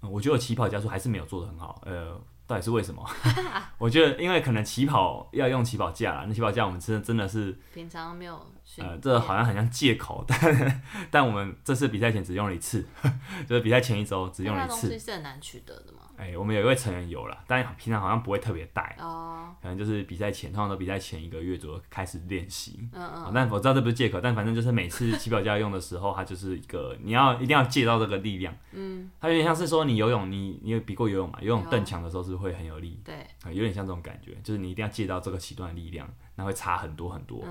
[0.02, 2.22] 我觉得我起跑加速还是没有做得很好，呃。
[2.50, 3.08] 到底是为什么？
[3.78, 8.44] 我觉得，因为可能起跑要用起跑架啦，那起跑架我们真的真的是平常没有。
[8.80, 12.84] 呃，这好像很像借口，但但我们这次比赛前只用了一次，
[13.48, 14.74] 就是比赛前一周只用了一次。
[14.74, 16.09] 那东西是很难取得的吗？
[16.20, 22.90] 哎、欸，我们有一位成员有了，但平常好像不会特别带哦，可能就是比赛前，通常都比赛前一个月左右开始练习。
[22.92, 23.32] 嗯嗯。
[23.34, 28.54] 但我知道这不是借口，但反正就是每次起跑架用的时候，它就是一个你要一定要借到这个力量。
[28.74, 29.10] 嗯。
[29.18, 31.40] 它有点像是说你游泳，你你有比过游泳嘛？
[31.40, 33.00] 游泳蹬墙的时候是会很有力。
[33.06, 33.26] 对。
[33.46, 36.06] 有点像这种感觉，就是你一定要借到这个起段的力量，
[36.36, 37.42] 那会差很多很多。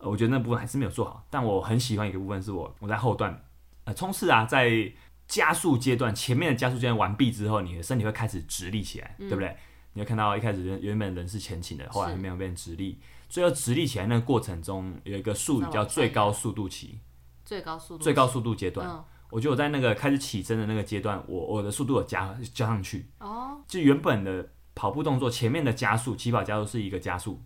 [0.00, 3.40] 我觉得那部分还是没有做好，但我很喜欢一个部分是我我在后段
[3.84, 4.92] 呃冲刺啊，在。
[5.26, 9.56] 加速阶段，前面的加速阶段完毕之后，你的身体会开始直立起来，嗯、对不对？
[9.92, 17.00] 你会看到一开始原本人是前倾的，后来没有变直立，最后直立起来那个过程中有一个术语叫最高速度期，
[17.44, 18.86] 最高速度最高速度阶段。
[18.86, 23.10] 嗯、我觉得我在那个开始起身的那个阶段，我我的速度有加加上去。
[23.20, 27.42] 哦，就原本的跑步动作前面的加速起跑加速是一个加速，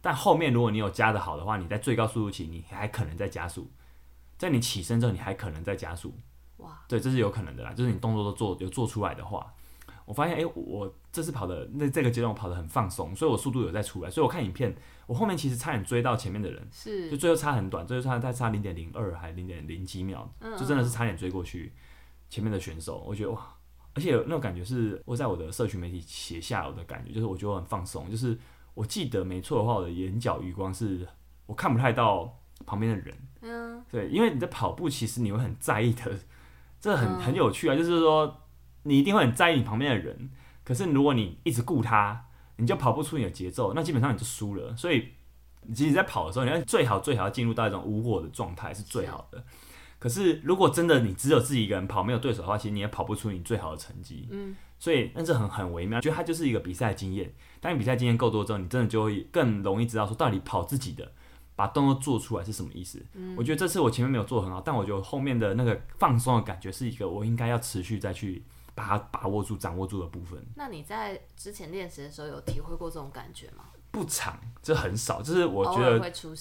[0.00, 3.70] 但后面如果你有加的好的话，你在最高速度起你还可能再加速，
[4.36, 6.18] 在你起身之后你还可能再加速。
[6.88, 9.52] 对，这是有可能的啦，就是你动作都做有做出来的话，
[10.04, 14.74] 我发现，哎，我这次跑的那这个阶段我跑得很放松，所以我速度有在出来，所以我看影片，
[15.06, 21.72] 我后面其实差点追到前面的人，是，就最后差很短，最后差再差零点零二还零点零几秒，就真的是差点追过去
[22.28, 23.54] 前面的选手，我觉得哇，
[23.94, 28.36] 而且有那种感觉是我在我的社群媒体写下我的感觉，就是我觉得我很放松，就是
[28.74, 31.06] 我记得没错的话，我的眼角余光是
[31.46, 36.18] 我看不太到旁边的人，嗯，对，因为你在跑步，其实你会很在意的。
[36.82, 38.42] 这很很有趣啊，就是说
[38.82, 40.28] 你一定会很在意你旁边的人，
[40.64, 44.76] 可是如果你一直顾他，你就跑不出你的节奏，那基本上你就输了。
[44.76, 45.10] 所以，
[45.72, 49.44] 其实，在跑的时候，你要最好最好要进入到一种无我的状态是最好的。
[50.00, 54.26] 可是，如果真的你只有自己一个人跑，没有对手的话，其实你也跑不出你最好的成绩。
[54.32, 54.56] 嗯。
[54.80, 55.98] 所以，那是很很微妙。
[55.98, 57.32] 我觉得它就是一个比赛经验。
[57.60, 61.12] 当你比赛经验够多之后，你真的就会更容易知道说，到底跑自己的。
[61.54, 63.04] 把动作做出来是什么意思？
[63.14, 68.42] 嗯，我觉得这次我前面没有做很好，但我觉得后面的那个放松的感觉是一个我应该要持续再去
[68.74, 70.44] 把它把握住、掌握住的部分。
[70.56, 73.64] 那你在之前练习的时候有体会过这种感觉吗？
[73.92, 76.00] 不长，这很少，就是我觉得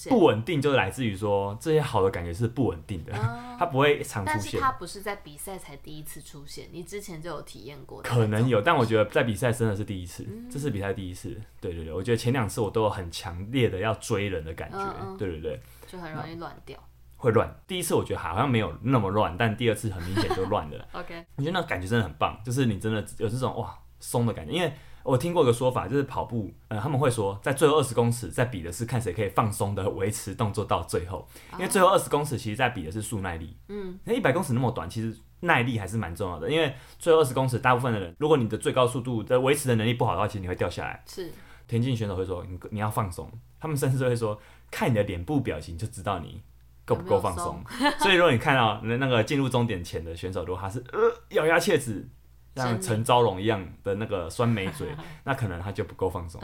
[0.10, 4.42] 不稳定，就来自于说这些好的感觉是不稳定的，嗯、 它不会常出现。
[4.42, 8.02] 但是它不是在比赛才第一次出现，你之前就有体验过。
[8.02, 11.40] 可能有，但我觉得在比赛真的是第一次，嗯、这是比赛第一次。
[11.60, 16.80] 对对对，我觉得前两次我都有很强烈的要追人的感觉，对对对，就很容易乱掉。
[17.18, 20.88] 会乱，第一次我觉得好像没有那么乱，但第二次很明显就乱了。
[20.94, 24.72] OK，我觉得那感觉真的很棒，就是你真的有这种哇松的感觉，因为。
[25.04, 33.56] 我听过一个说法，就是跑步，呃，他们会说，在最后二十公尺，在比的是看谁可以放松的维持动作到最后，因为最后二十公尺其实在比的是速耐力。
[33.68, 41.04] 嗯，那一百公尺那么短，其实耐力还是蛮重要的，因为最后二十公尺，大部分的人，如果你的最高速度的维持的能力不好的话，其实你会掉下来。
[41.08, 41.32] 是，
[41.68, 46.42] 田径选手会说，你你要放松，他们甚至会说，看你的脸部表情就知道你
[46.86, 47.64] 够不够放松。
[48.00, 52.08] 所以如果你看到那个进入终点前的选手，如果他是呃咬牙切齿，
[52.56, 56.42] 像陈昭荣一样的那个酸梅嘴， 那可能他就不够放松。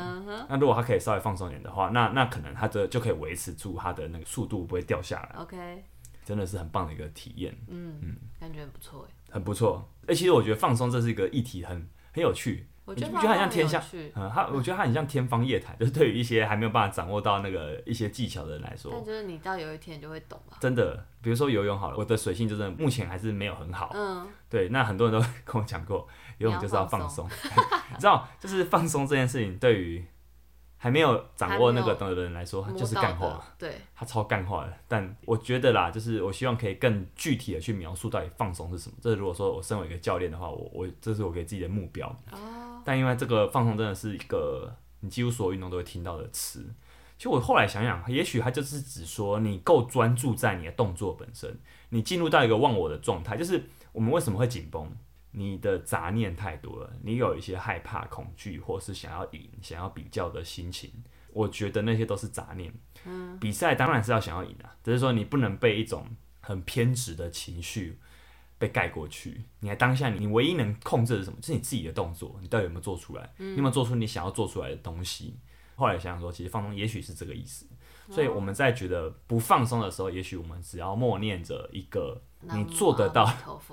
[0.48, 5.36] 那如果他可以稍微放松一点的话，那那可能他的就可以维持住他的那个速度不会掉下来。
[5.42, 5.84] OK，
[6.24, 7.56] 真的是很棒的一个体验。
[7.68, 9.90] 嗯嗯，感觉很不错哎，很不错。
[10.08, 12.68] 哎，其实我觉得放松这是一个议题很，很很有趣。
[12.88, 13.84] 我觉得它很像天象，
[14.16, 20.58] 嗯，他我觉得他很像天方夜谭，就是对于一些还没有办法掌握到那个一些技巧的人来说，但就是你到有一天就会懂了。
[20.62, 27.28] 真的，比如说游泳好了，我的水性就是目前还是没有很好，嗯，对，那很多人都 跟我讲过，游泳就是要放松，
[27.92, 30.06] 你知道，就是放松这件事情对于。
[30.80, 34.74] 还没有掌握那个的人来说，就是干话，对，他超干话的。
[34.88, 38.96] 但我觉得啦，就是我希望可以更具体的去描述到底放松是什么。
[39.02, 42.08] 这如果说我身为一个教练的话，我我这是我给自己的目标。
[42.32, 42.67] 哦。
[42.88, 46.74] 但因为这个放松真的是一个你几乎所有运动都会听到的词。
[47.18, 53.36] 其实我后来想想，也许它就是指说你够专注在你的动作本身，你进入到一个忘我的状态。
[53.36, 54.90] 就是我们为什么会紧绷？
[55.32, 60.90] 你的杂念太多了，你有一些害怕、恐惧，或是想要赢、想要比较的心情，
[61.34, 62.74] 我觉得那些都是杂念。
[63.04, 66.08] 嗯，比赛当然是要想要赢啊，只是说你不能被一种
[66.40, 68.00] 很偏执的情绪
[68.58, 69.44] 被盖过去。
[69.60, 71.38] 你还当下你，你唯一能控制的是什么？
[71.42, 73.34] 是你自己的动作，你到底有没有做出来？
[73.38, 75.40] 嗯，你有没有做出你想要做出来的东西？
[75.76, 77.68] 后来想想说，其实放松也许是这个意思。
[78.10, 83.30] 所以我们在觉得不放松的时候，也许我们只要默念着一个你做得到，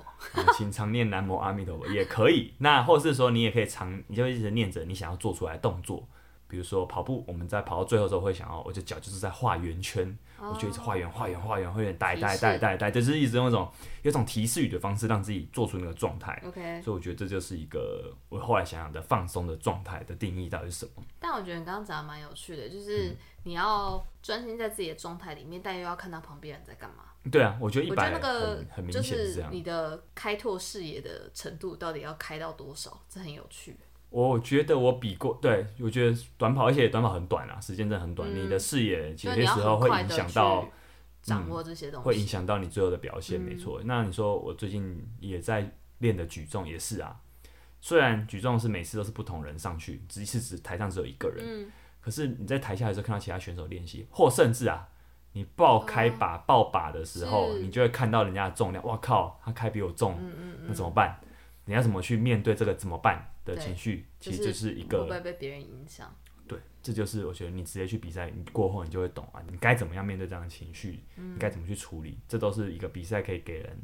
[0.57, 2.53] 请常念南无阿弥陀佛也可以。
[2.57, 6.07] 那或者是说你也可以常，你就一直念着你想要做出来的动作。
[6.47, 13.69] 比如说跑步，我们在跑到最后的时候会想要，我的脚就是在画圆圈，我就一直画圆画圆画圆，会有点带带带带带，就是一直用一种
[14.03, 16.41] 有一种提示语的方式让自己做出那个状态。
[16.45, 21.03] OK，所以我觉得这就是一个我后来想想的放松的状态的定义到底是什么？
[21.19, 23.09] 但我觉得你刚刚讲的蛮有趣的，就是。
[23.09, 27.03] 嗯你要专心在自己的状态里面，但又要看到旁边人在干嘛。
[27.31, 29.51] 对啊，我觉得一般那个很明显是这样。
[29.53, 32.99] 你的开拓视野的程度到底要开到多少？
[33.07, 33.77] 这很有趣。
[34.15, 38.29] 我觉得我比过，对，我觉得短跑，而且短跑很短啊，时间真的很短。
[38.33, 40.65] 嗯、你的视野有些时候会影响到
[41.21, 43.41] 掌握这些东西，嗯、会影响到你最后的表现。
[43.41, 43.81] 嗯、没错。
[43.83, 47.19] 那你说我最近也在练的举重也是啊，
[47.81, 51.43] 虽然举重是每次都是不同人上去，只一次只台上只有一个人。
[51.45, 54.87] 嗯可是你在台下的时候看到其他选手练习，或甚至啊，
[55.33, 60.15] 你爆开把爆把的时候，你就会看到人家的重量，哇靠，他开比我重，
[60.67, 61.19] 那怎么办？
[61.65, 64.07] 你要怎么去面对这个怎么办的情绪？
[64.19, 66.13] 其实就是一个会不会被别人影响？
[66.47, 73.81] 对，这就是我觉得你直接去比赛，你过后你就会懂啊，你该怎么样面对这样的情绪，你该怎么去处理，这都是一个比赛可以给人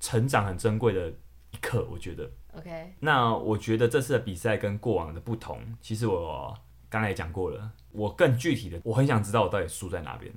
[0.00, 1.10] 成长很珍贵的
[1.50, 2.30] 一刻，我觉得。
[2.52, 6.54] OK，那我觉得这次的比赛跟过往的不同，其实我。
[6.90, 10.32] 刚才也讲过了，我更具体的，我很想知道我到底输在哪边，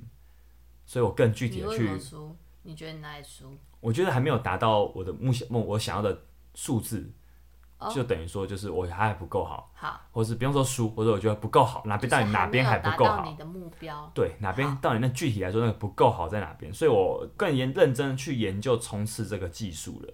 [0.84, 1.88] 所以我更具体的去。
[2.64, 3.56] 你觉得你哪里输？
[3.78, 6.24] 我觉得还没有达到我的目前梦，我想要的
[6.56, 7.12] 数字，
[7.78, 13.24] 哦、就等于说就是我还还不够好，好，或是不用说输，或者我觉得不够好，哪边到底哪边还不够好？
[13.24, 16.72] 你的目标对，哪边到底那具体来说那个不够好在哪边？
[16.74, 20.12] 所以我更严认真去研究冲刺这个技术了。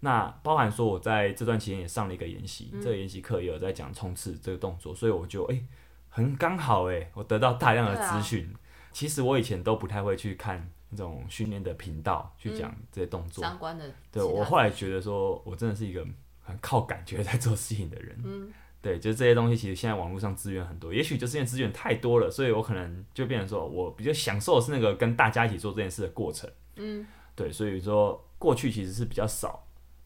[0.00, 5.64] 那包含说，我在这段期间也上了一个研习，嗯、这个研习课也有在讲冲刺这个动作，所以我就诶、欸，
[6.08, 8.48] 很刚好诶、欸，我得到大量的资讯。
[8.52, 8.58] 啊、
[8.92, 13.84] 其实我以前都不太会去看那种训练的频道去讲这些动作、嗯、相关的。
[14.12, 16.06] 对，我后来觉得说，我真的是一个
[16.48, 18.18] 很靠感觉在做事情的人。
[18.24, 18.50] 嗯，
[18.82, 26.50] 对，就是这些东西，其实现在网络上资源很多，也许就是因为资源太多了，所以我可能就变成说我比较享受的是那个跟大家一起做这件事的过程。
[26.76, 27.06] 嗯，
[27.36, 29.64] 对，所以说过去其实是比较少。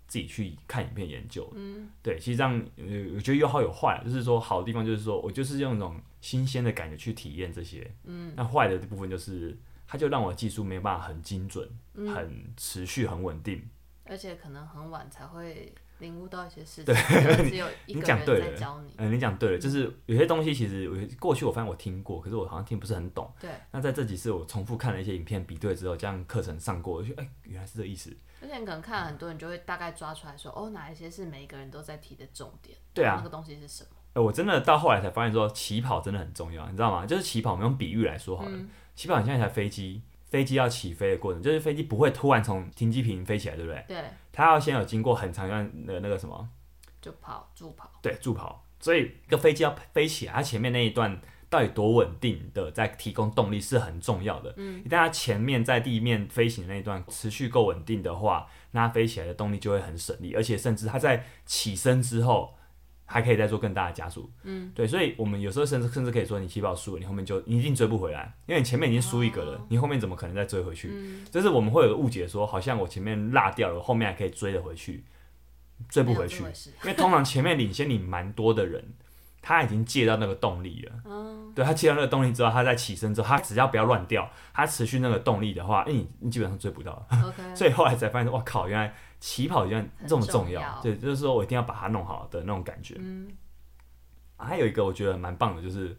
[0.09, 13.67] 自己去看影片研究，嗯，对，其实这样，呃，我觉得有好有坏，就是说好的地方就是说我就是用一种新鲜的感觉去体验这些，嗯，那坏的部分就是它就让我的技术没有办法很精准、嗯、很持续、很稳定，
[14.05, 28.15] 而且可能很晚才会领悟到一些事情，对，只有一个人在教你，嗯，你讲对了，就是有些东西其实我过去我发现我听过，可是我好像听不是很懂，对，那在这几次我重复看了一些影片比对之后，这样课程上过，我就哎、欸，原来是这意思。
[28.43, 32.77] 而且你可能看了很多人就会大概抓出来说，哦，哪一些是每一个人都在提的重点？
[32.93, 33.91] 对啊，那个东西是什么？
[34.15, 37.07] 哎、欸，我真的到后来才发现说，起跑真的很重要，你知道吗？
[37.07, 43.85] 就是起跑，我们用比喻来说好了，嗯、起跑很像一台飞机，飞机要起飞的过程，就是飞机不会突然从停机坪飞起来，对不对？
[43.87, 44.05] 对。
[44.33, 46.49] 它要先有经过很长一段的那个什么？
[47.01, 47.91] 就跑，助跑。
[48.03, 48.67] 对，助跑。
[48.81, 51.21] 所以一个飞机要飞起来，它前面那一段。
[51.53, 54.55] 到底多稳定的在提供动力是很重要的。
[54.57, 62.55] 嗯，一旦它前面在地面飞行的那一段持续够稳定的话，那它飞起来的动力就会很省力，而且甚至它在起身之后，
[63.13, 64.31] 还可以再做更大的加速。
[64.43, 70.89] 嗯，对，所以我们有时候甚至甚至可以说，你起跑输了，你后面就你一定追不回来，因为你前面已经输一个了，哦、你后面怎么可能再追回去？
[70.91, 75.05] 嗯，就是我们会有个误解说，说好像我前面落掉了，后面还可以追得回去，
[75.89, 78.83] 追不回去，因为通常前面领先你蛮多的人。
[79.45, 87.07] 他已经借到那个动力了，嗯、对，他借到那个动力之后，他再起身之后，他只要不要乱掉，他持续那个动力的话，欸、你你基本上追不到了。
[87.11, 87.51] Okay.
[87.59, 92.97] 所以后来才发现，哇靠，原来起跑一样这么重要，对，就是说我一定要把它弄好的那种感觉。
[92.99, 93.31] 嗯。
[94.37, 95.97] 啊、还有一个我觉得蛮棒的，就是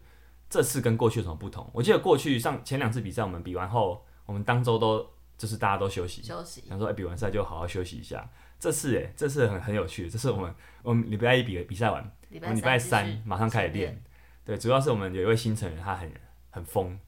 [0.50, 1.66] 这次跟过去有什么不同？
[1.72, 5.04] 我记得过去上前两次比赛，我们比完后，我们当周都
[5.38, 8.28] 就是大家都休息，休息，想说哎、欸，比完赛就好好休息一下。
[8.60, 12.12] 这次哎，这次很很有趣，这次我们我们礼拜一比比赛完。
[12.30, 14.02] 我们礼拜三马上开始练，
[14.44, 16.12] 对，主要是我们有一位新成员，他很
[16.50, 16.98] 很疯，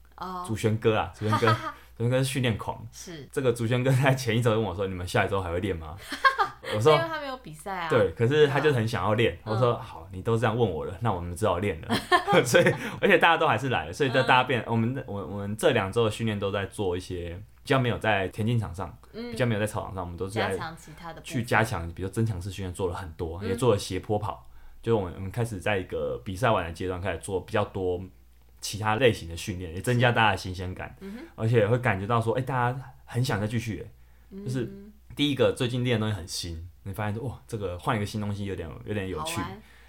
[0.45, 1.55] 主旋哥啊，主旋哥，
[1.97, 5.97] 祖轩哥是训练狂，是这个竹轩哥在前一周问我说：“你们下一周还会练吗？”
[6.75, 9.35] 我说：“因为他没有比赛啊。”对，可是他就很想要练。
[9.43, 11.95] 我说：“好，你都这样问我了，那我们只好练了。
[12.45, 12.65] ”所以，
[13.01, 17.29] 而且大家都还是来了，所以在大家变，我们我我们这两周的训练都在做一些
[17.63, 20.55] 比较没有在田径场上，比较没有在操场上，我们都是在
[21.23, 24.45] 去加强，比如增强式训练做了很多，也做了斜坡跑。
[24.83, 27.99] 就我们我们开始在一个比赛完的阶段开始做比较多
[28.59, 33.85] 其他类型的训练，也增加大家的新鲜感，嗯、而且会感觉到说，哎、欸，大家很想再继续。
[34.43, 34.69] 就是
[35.15, 39.39] 第一个最近练的东西很新，你发现说，哇，这个换一个新东西有点有点有趣。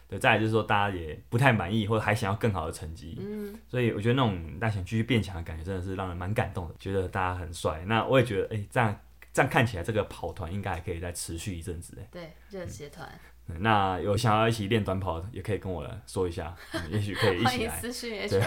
[0.09, 3.17] 对，再来就是说大家也不太满意，或者还想要更好的成绩。
[3.21, 7.83] 嗯、所以我觉得那种大家想继续变强的感觉真的是让人蛮感动的，觉得大家很帅。
[7.87, 9.01] 那我也觉得，哎、欸，这样
[9.33, 11.99] 这样看起来这个跑团应该还可以再持续一阵子。
[12.01, 13.09] 哎，对，热血团。
[13.13, 13.21] 嗯
[13.61, 16.55] 那有想要一起练短跑的，也可以跟我说一下，
[16.91, 17.51] 也许可以一起来。
[17.51, 18.41] 欢迎私讯，对，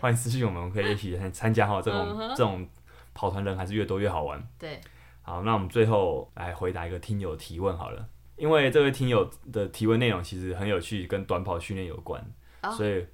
[0.00, 1.82] 欢迎私讯我们，可以一起参加哈。
[1.82, 2.28] 这种、uh.
[2.30, 2.66] 这种
[3.12, 4.42] 跑团人还是越多越好玩。
[4.58, 4.80] 对，
[5.20, 12.24] 好，那我们最后来回答一个听友提问好了，因为这位听友的提问内容其实很有趣，跟短跑训练有关
[12.62, 13.06] ，oh, 所以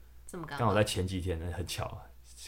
[0.47, 2.01] 刚好在前几天呢，很巧，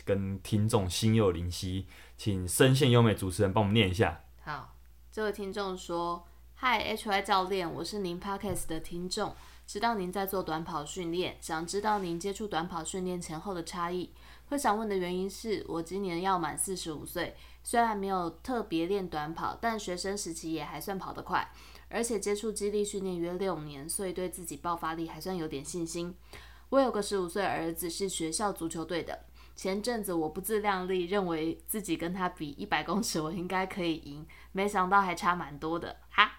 [0.04, 4.20] 跟听众心有灵犀，请声线优美主持人帮我们念一下。
[4.42, 4.76] 好，
[5.10, 6.24] 这位听众说。
[6.58, 14.10] 嗨，HY 教练，我是您 Podcast 的听众，知道您在做短跑训练，想知道您接触短跑训练前后的差异。
[14.46, 21.46] 会想问的原因是我今年要满四十五岁，虽然没有特别练短跑，但学生时期也还算跑得快，
[21.90, 26.16] 而且接触肌力训练约六年，所以对自己爆发力还算有点信心。
[26.70, 36.35] 我有个十五岁儿子是学校足球队的，前阵子我不自量力，认为自己跟他比一百公尺，我应该可以赢，没想到还差蛮多的，哈。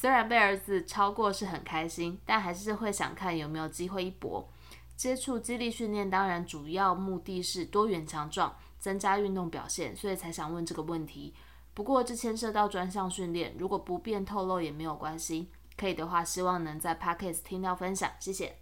[0.00, 4.50] 虽然被儿子超过是很开心，但还是会想看有没有机会一搏。
[4.96, 11.34] 接触肌力训练，当然主要目的是多元强壮，增加运动表现，所以才想问这个问题。
[11.74, 15.50] 不过这牵涉到专项训练，如果不便透露也没有关系。
[15.76, 18.56] 可以的话，希望能在 Podcast 听到分享，谢谢。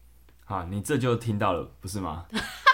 [0.44, 2.26] 好，你这就听到了，不是吗？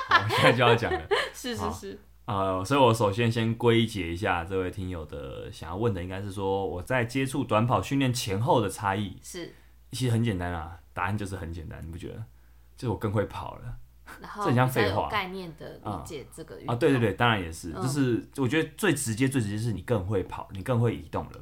[0.09, 1.07] 好，我现在就要讲了。
[1.35, 2.00] 是 是是。
[2.26, 9.52] 呃，所以我首先先归结一下这位听友的想要问的，应该是说我在接触短跑训练前后的差异是，
[9.92, 12.24] 其实很简单啊，答案就是很简单，你不觉得？
[12.76, 13.76] 就是我更会跑了，
[14.20, 15.08] 然后这很像废话。
[15.10, 21.32] 概念的理解这个、嗯、啊，对对对，当然也是，就是我觉得最直接最直接是你更会跑，你更会移动了，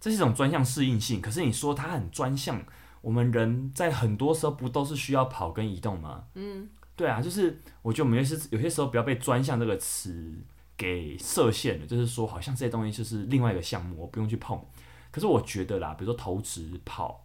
[0.00, 1.20] 这是一种专项适应性。
[1.20, 2.64] 可是你说它很专项，
[3.00, 6.26] 我们人在很多时候不都是需要跑跟移动吗？
[6.34, 6.68] 嗯。
[6.94, 10.34] 对啊，就是我觉得我们有些有些时候不要被专项这个词
[10.76, 14.62] 给设限了，就是说好像这些东西就是另外一个项目，我不用去碰。
[15.10, 17.24] 可是我觉得啦，比如说投掷、跑，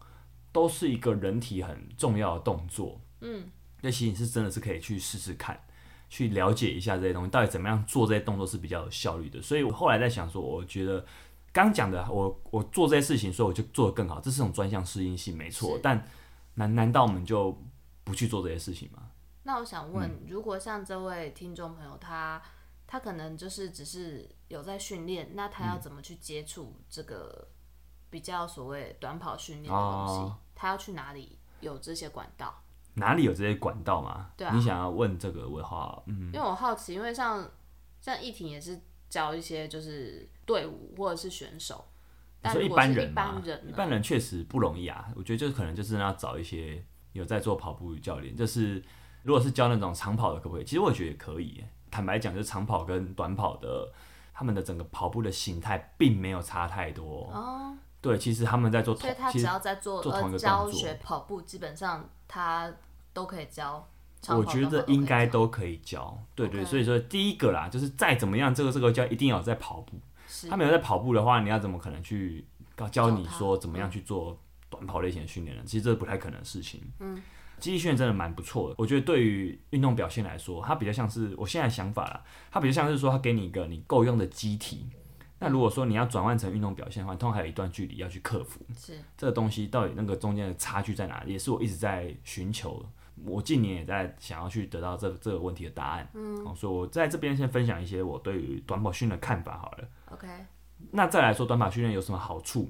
[0.51, 2.99] 都是一个人体很重要的动作。
[3.21, 3.49] 嗯，
[3.81, 5.59] 那其实你是真的是可以去试试看，
[6.09, 9.41] 去了解一下这些东西到底怎么样做这些动作是比较有效率的。
[9.41, 11.05] 所以我后来在想说，我觉得
[11.51, 15.79] 刚讲的我我做这些事情，所以我就做得更好，这是种专项适应性没错。
[15.81, 16.05] 但
[16.55, 17.57] 难难道我们就
[18.03, 19.03] 不去做这些事情吗？
[19.47, 22.41] 那我想问，如果像这位听众朋友，他
[22.85, 27.47] 他可能就是只是有在训练，那他要怎么去接触这个
[28.09, 30.13] 比较所谓短跑训练的东西？
[30.15, 32.61] 哦、他要去哪里有这些管道？
[32.95, 34.31] 哪里有这些管道吗？
[34.35, 37.49] 对啊，你想要问这个的话，嗯，因为我好奇，因为像
[38.01, 41.85] 像易婷也是教一些就是队伍或者是选手，
[42.41, 45.07] 但是一般人，一般人，一般人确实不容易啊。
[45.15, 48.83] 我觉得就是可能就是要找一些有在做跑步教练，就是。
[49.27, 50.63] 如果是教那种长跑的，可不可以？
[50.63, 51.61] 其实我觉得也可以。
[51.91, 53.91] 坦白讲，就是长跑跟短跑的，
[54.33, 57.29] 他们的整个跑步的形态并没有差太多。
[57.33, 57.75] 哦。
[57.99, 62.71] 对，其实他们在做同，所以他只要在做做同一个教学跑步，基本上他
[63.11, 63.85] 都可以教。
[64.29, 66.17] 我觉得应该都可以教。
[66.33, 69.99] 对对，所以说第一个啦，就是再怎么样，这个这个教一定要在跑步。
[70.25, 70.47] 是。
[70.47, 72.47] 他没有在跑步的话，你要怎么可能去
[72.77, 75.63] 教教你说怎么样去做短跑类型的训练呢？
[75.65, 76.81] 其实这是不太可能的事情。
[77.01, 77.21] 嗯。
[77.59, 78.75] 肌力训练真的蛮不错的。
[78.77, 84.87] 我觉得对于运动表现来说，它比较像是我现在想法啦，它比较像是说它给你一个你够用的机体。
[85.39, 88.59] 那如果说你要转换成运动表现的话，通常还有一段距离要去克服。
[88.75, 91.33] 是这个东西到底那个中间的差距在哪里？
[91.33, 92.83] 也是我一直在寻求。
[93.25, 96.07] 我近年也在想要去得到这这个问题的答案。
[96.13, 99.87] 嗯，所以我在这边先分享一些我对于短跑训练的看法好了。
[100.11, 100.27] OK。
[100.91, 102.69] 那再来说短跑训练有什么好处？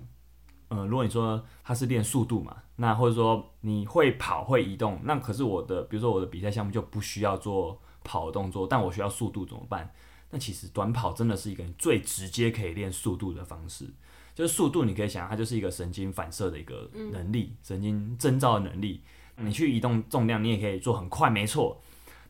[0.70, 9.94] 嗯、呃，如果你说它是练速度嘛，那或者说你会跑会移动，那可是我的，比如说我的比赛项目就不需要做跑的动作，但我需要速度怎么办？
[10.30, 13.90] 那其实短跑真的是一个最直接可以练速度的方式。
[14.36, 19.02] 就是速度，你可以想，它就是一个神经反射的一个能力，嗯、神经征兆的能力。
[19.38, 21.82] 你去移动重量，你也可以做很快，没错。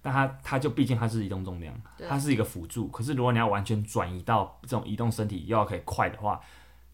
[0.01, 1.73] 但它它就毕竟它是移动重量，
[2.07, 2.88] 它是一个辅助。
[2.88, 6.39] 可是如果你要完全转移到这种移动身体又要可以快的话，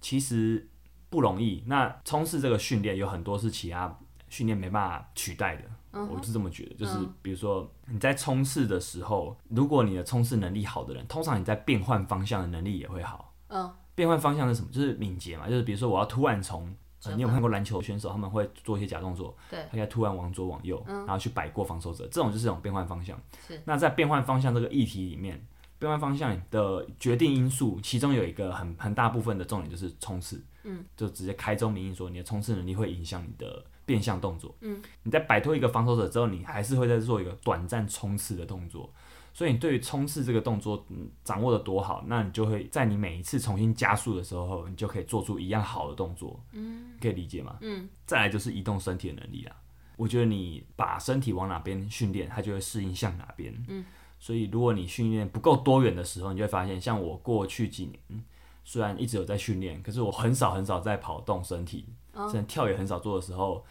[0.02, 0.68] 其实
[1.14, 1.64] 不容易。
[1.68, 3.96] 那冲刺这个训练有很多是其他
[4.30, 6.74] 训练没办法取代的，嗯、我是这么觉得。
[6.74, 13.32] 就是比如说你在冲刺的时候，如果你的冲刺能力好的人，通常你在变换方向的能力也会好。
[13.50, 14.70] 嗯变换方向是什么？
[14.72, 16.68] 就是敏捷嘛，就是比如说我要突然从，
[17.04, 23.16] 呃，你有看过篮球选手，他们会做一些假动作，对，他要突然往左往右，嗯、然后去摆过防守者，这种就是一种变换方向。
[23.48, 23.62] 是。
[23.66, 25.46] 那在变换方向这个议题里面，
[25.78, 38.92] 变换方向的决定因素，其中有一个很很大部分的重点就是冲刺，嗯，就直接开宗明义说，你的冲刺能力会影响你的变向动作，嗯，你在摆脱一个防守者之后，你还是会再做一个短暂冲刺的动作。
[39.36, 46.40] 所以你对于冲刺这个动作，嗯，掌握的多好，那你就会在你每一次重新加速的时候，你就可以做出一样好的动作。
[46.52, 47.58] 嗯，可以理解吗？
[47.62, 47.90] 嗯。
[48.06, 49.56] 再来就是移动身体的能力啦。
[49.96, 53.52] 我觉得你把身体往哪边训练，它就会适应向哪边。
[53.70, 53.84] 嗯。
[54.20, 58.24] 所以如果你训练不够多元的时候，你就会发现，像我过去几年，
[58.64, 63.66] 虽然一直有在训练，可是我很少很少在跑动身体，甚至跳也很少做的时候，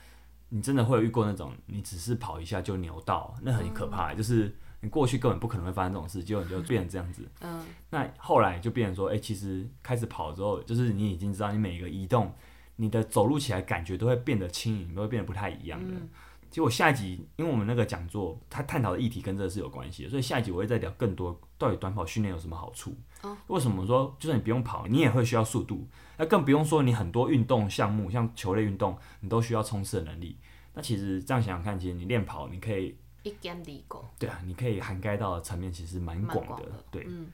[0.49, 4.55] 你真的会有遇过那种，你只是跑一下就扭到，那很可怕，就是。
[4.85, 7.23] 你过去根本不可能会发生这种事，结果你就变成这样子。
[7.41, 12.35] 嗯， 那后来就变成说，哎、欸，其实开始跑之后，就是你已经知道，你每一个移动，
[12.75, 15.95] 你的走路起来感觉都会变得轻盈，都会变得不太一样的。
[15.95, 16.09] 嗯、
[16.53, 22.95] 结果下一集，因为我们那个讲座，它探讨的议题跟这个是有关系的，所以下一集我会再聊更多，到底短跑训练有什么好处？
[23.23, 25.89] 哦、为什么说，就算你不用跑，你也会需要速度？
[26.19, 30.39] 那更不用说你很多运动项目，像球类运动，你都需要冲刺的能力。
[30.75, 32.97] 那其实这样想想看，其实你练跑，你可以。
[33.25, 37.07] 一兼二顾，对啊，你可以涵盖到的层面其实蛮广的，的对。
[37.09, 37.29] 嗯、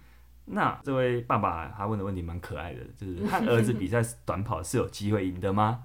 [0.44, 5.84] 那这位爸爸他问的问题蛮可爱的，就是他儿子 比赛短跑是有机会赢的吗？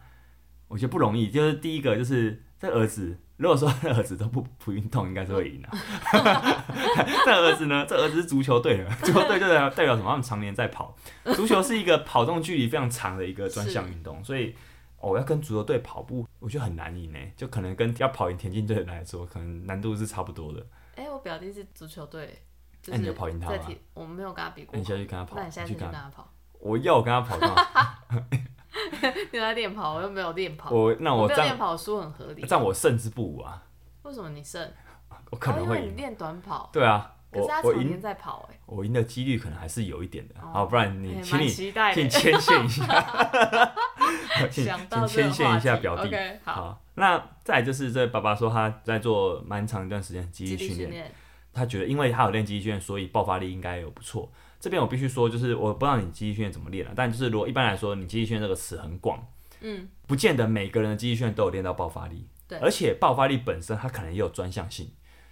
[0.67, 1.31] 我觉得不容易。
[1.31, 5.69] 就是第一个就是这儿子，如果说他儿子都不不运动，应该是会赢的。
[7.25, 7.85] 这儿子呢？
[7.87, 10.09] 这儿子是足球队的，足球队就代表代表什么？
[10.09, 10.95] 他们常年在跑，
[11.35, 14.55] 足球是一个跑动距离非常长的一个专项运动，所以。
[15.05, 17.19] 哦，要跟足球队跑步，我觉得很难赢呢。
[17.35, 20.65] 就可能跟要跑赢田径队来说，可能难度是差不多的。
[20.95, 22.41] 哎、欸，我表弟是足球队，
[22.87, 23.57] 那、就是欸、你有跑赢他吗？
[23.93, 24.69] 我们没有跟他比过。
[24.71, 26.31] 那、你下去跟他跑，那你下去跟他跑。
[26.57, 28.25] 我要跟他跑干嘛？
[29.31, 30.71] 你在练跑，我又没有练跑。
[30.71, 32.45] 我那我这样练跑输很合理。
[32.49, 33.63] 但我胜之不武啊。
[34.03, 34.71] 为什么你胜？
[35.31, 36.69] 我可能会你练短跑。
[36.73, 37.09] 对啊。
[37.31, 43.73] 可是他常年在跑哎，我赢的几率可能还是有一点的，好，不然你请你先牵线一下，
[44.51, 44.63] 请
[45.07, 46.15] 牵线一下 表弟。
[46.43, 51.11] 好，那再来就是这爸爸说他在做蛮长一段时间肌力训练，
[51.51, 54.31] 他觉得因为他有练肌力训练，所以爆发力应该有不错。
[54.63, 59.21] 这边我必须说，就是我不知道你肌力训练怎么练了，但就是如果一般来说，你肌力训练这个词很广，
[59.59, 64.89] 嗯，不见得每个人的肌力训练都有练到爆发力，对，而且爆发力本身它可能也有专项性。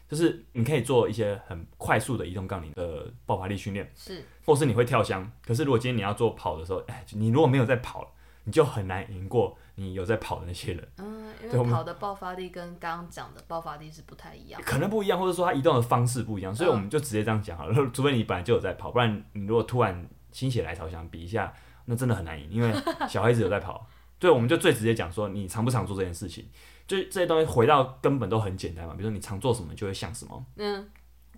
[0.10, 5.32] 就是你可以做一些很快速的移动杠铃的爆发力训练，是，或是你会跳箱。
[5.48, 8.14] 可是如果今天你要做跑的时候，哎，你如果没有在跑，
[8.44, 10.88] 你就很难赢过你有在跑的那些人。
[10.97, 17.74] 嗯，因为跑的爆发力跟刚刚讲的爆发力是不太一样，可能不一样，或者说他移动的方式不一样，所以我们就直接这样讲好了。
[17.76, 21.53] 嗯、 除非你本来就有在跑，不然你如果突然心血来潮想比一下，
[21.86, 22.74] 那真的很难赢，因为
[23.09, 23.88] 小孩子有在跑。
[24.19, 26.45] 对，我们就最直接讲说，你常不常做这件事情？
[26.88, 30.45] 就这些东西回到根本都很简单嘛，比如说你常做什么，就会像什么。
[30.57, 30.88] 嗯，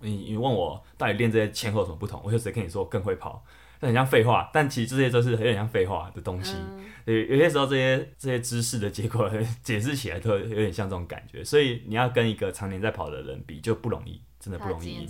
[0.00, 3.42] 你你问我到底练这些前后有什么不同，我就直接跟你说更会跑，
[3.80, 6.54] 那很像废话，但其实这些都是有点像废话的东西。
[7.04, 9.30] 对、嗯，有些时候这些这些知识的结果
[9.62, 15.06] 解释起来都有点像这种感觉，所以你要跟一个常年在跑的人比就不容易，真的不容易。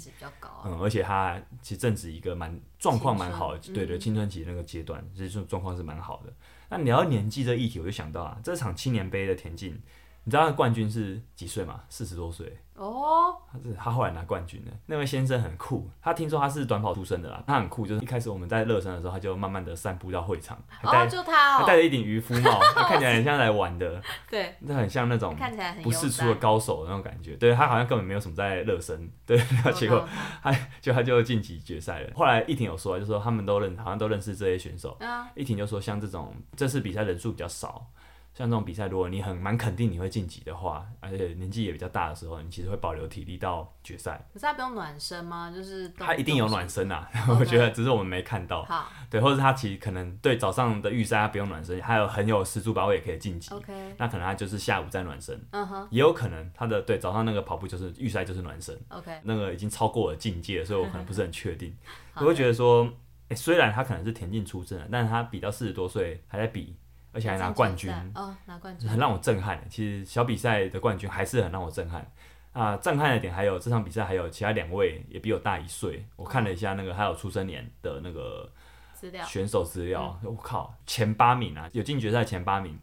[0.64, 6.32] 嗯，而且他其实正值一个蛮状况蛮好对对，青春期那个阶段，其实状况是蛮好的。
[6.70, 9.78] 那聊到年纪这议题，我就想到啊，这场青年杯的田径。
[10.26, 11.82] 你知道他冠军是几岁吗？
[11.90, 29.38] 四十多岁哦，他是他后来拿冠军的那位先生很酷，他听说他是短跑出身的啦，他很酷，就是一开始我们在热身的时候，他就慢慢的散步到会场，还戴、哦、就他、哦，他戴着一顶渔夫帽， 他看起来很像来玩的， 对，那很像那种看起来不世出的高手的那种感觉，对他好像根本没有什么在热身，对，
[29.72, 30.04] 结果
[30.42, 32.10] 他就他就晋级决赛了。
[32.16, 34.98] 后来一婷有说，就说他们都认，好像都认识这些选手，
[35.36, 37.86] 一婷就说像这种这次比赛人数比较少。
[38.34, 44.20] 像这种比赛，如果你很蛮肯定你会晋级的话，而且年纪也比较大的时候，你其实会保留体力到决赛。
[44.32, 45.52] 可是他不用暖身吗？
[45.54, 48.64] 就是他一定有暖身啊.我觉得只是我们没看到。
[48.64, 53.54] 好，对，或者他其实可能对早上的预赛他不用暖身，还有很有十足把握也可以晋级。
[53.54, 55.40] OK，那可能他就是下午再暖身。
[55.52, 58.76] 嗯哼，也有可能他的对早上那个跑步就是预赛就是暖身。
[58.88, 61.72] OK，那个已经超过了境界，所以我可能不是很确定。
[62.16, 62.92] 我会觉得说，
[63.28, 66.74] 哎，虽然他可能是田径出身的，但是他比到四十多岁还在比。
[67.14, 69.64] 而且还拿冠军哦，拿冠军很让我震撼。
[69.70, 72.10] 其实小比赛的冠军还是很让我震撼
[72.52, 72.76] 啊！
[72.76, 76.04] 震撼的点还有这场比赛还有其他两位也比我大一岁。
[76.16, 78.52] 我看了一下那个还有出生年的那个
[78.92, 82.78] 资料选手资料，我靠，前八名啊，有进决赛前八名，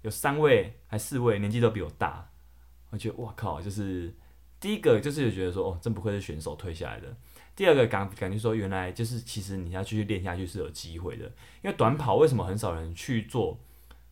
[0.00, 2.30] 有三位还四位年纪都比我大。
[2.90, 4.14] 我觉得我靠，就是
[4.58, 7.14] 第一个就是觉得说哦，真不愧是选手退下来的。
[7.54, 11.24] 第二个感感觉说，原来就是其实你要继续练下去是有机会的。
[11.62, 13.58] 因为短跑为什么很少人去做？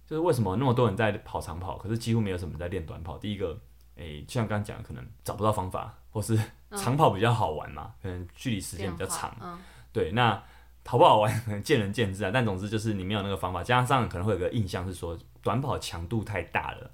[0.06, 3.16] 就是为什么那么多人在跑长跑，可是几乎没有什么在练短跑？
[3.16, 3.58] 第一个，
[3.96, 6.38] 诶、欸，像刚刚讲的，可能找不到方法，或是
[6.72, 9.34] 长跑比较好玩嘛，可能距离时间比较长。
[9.40, 9.58] 嗯、
[9.92, 10.42] 对，那
[10.86, 12.30] 好不好玩可能见仁见智啊。
[12.32, 16.90] 但总之就是你没有那个方法，加上可能会有个印象是说，短跑强度太大了，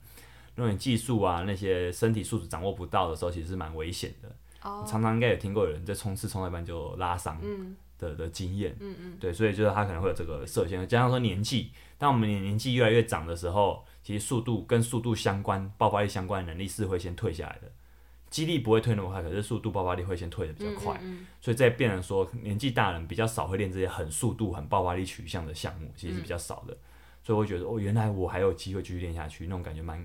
[0.55, 4.31] 如果你技术啊那些身体素质掌握不到的时候，其实是蛮危险的。
[4.63, 7.39] 哦、常常应该有听过有人在冲刺冲到一半就拉伤。
[7.43, 17.71] 嗯的的经验，嗯嗯，对，所以就是他可能会有这个设限，加上说年纪，当我们年年纪越来越长的时候，其实速度跟速度相关、爆发力相关的能力是会先退下来的，
[18.31, 26.79] 肌力不会退那么快，可是速度、爆发力会先退的比较快，嗯嗯嗯，所以在变成说年纪大人比较少会练这些很速度、很爆发力取向的项目，其实是比较少的，嗯、
[27.23, 30.05] 所以我觉得哦，原来我还有机会继续练下去，那种感觉蛮，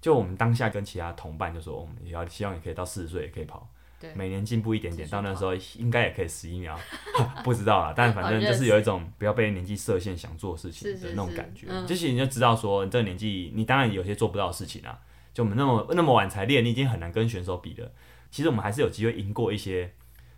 [0.00, 3.68] 就我们当下跟其他同伴就说，我们也要希望你可以到四十岁也可以跑。
[4.14, 6.78] 每年进步一点点，到那时候应该也可以十一秒，
[7.42, 7.92] 不知道啦。
[7.96, 11.66] 但反正就是有一种不要被年纪设限，想做事情的那种感觉。
[11.86, 14.98] 就是你就知道说，你这个年纪，你当然有些做不到的事情啊。
[15.32, 17.90] 就我们那么那么晚才练，你已经很难跟选手比了。
[18.30, 19.92] 其实我们还是有机会赢过一些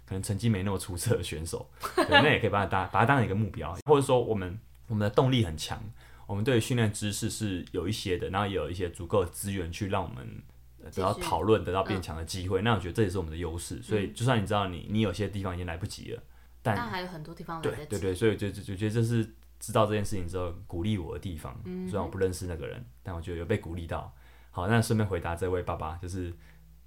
[0.06, 1.68] 可能成绩没那么出色的选手。
[1.96, 4.58] 对，那也可以把它当把它当成一个目标，或者说我们
[4.88, 5.82] 我们的动力很强，
[6.26, 10.42] 我们对训练知识是有一些的，然后也有一些足够的资源去让我们。
[10.90, 13.82] 得到讨论，得到变强的机会，嗯、那我觉得这也是我们的优势。
[13.82, 16.22] 所以，就算你知道你你有些地方已经来不及了，
[16.62, 17.60] 但还有很多地方。
[17.62, 21.60] 对对对，所以就就就觉得这是知道这件事情之后鼓励我的地方。
[21.64, 24.14] 嗯、虽然我不认识那个人，但我觉得有被鼓励到。
[24.50, 26.32] 好，那顺便回答这位爸爸，就是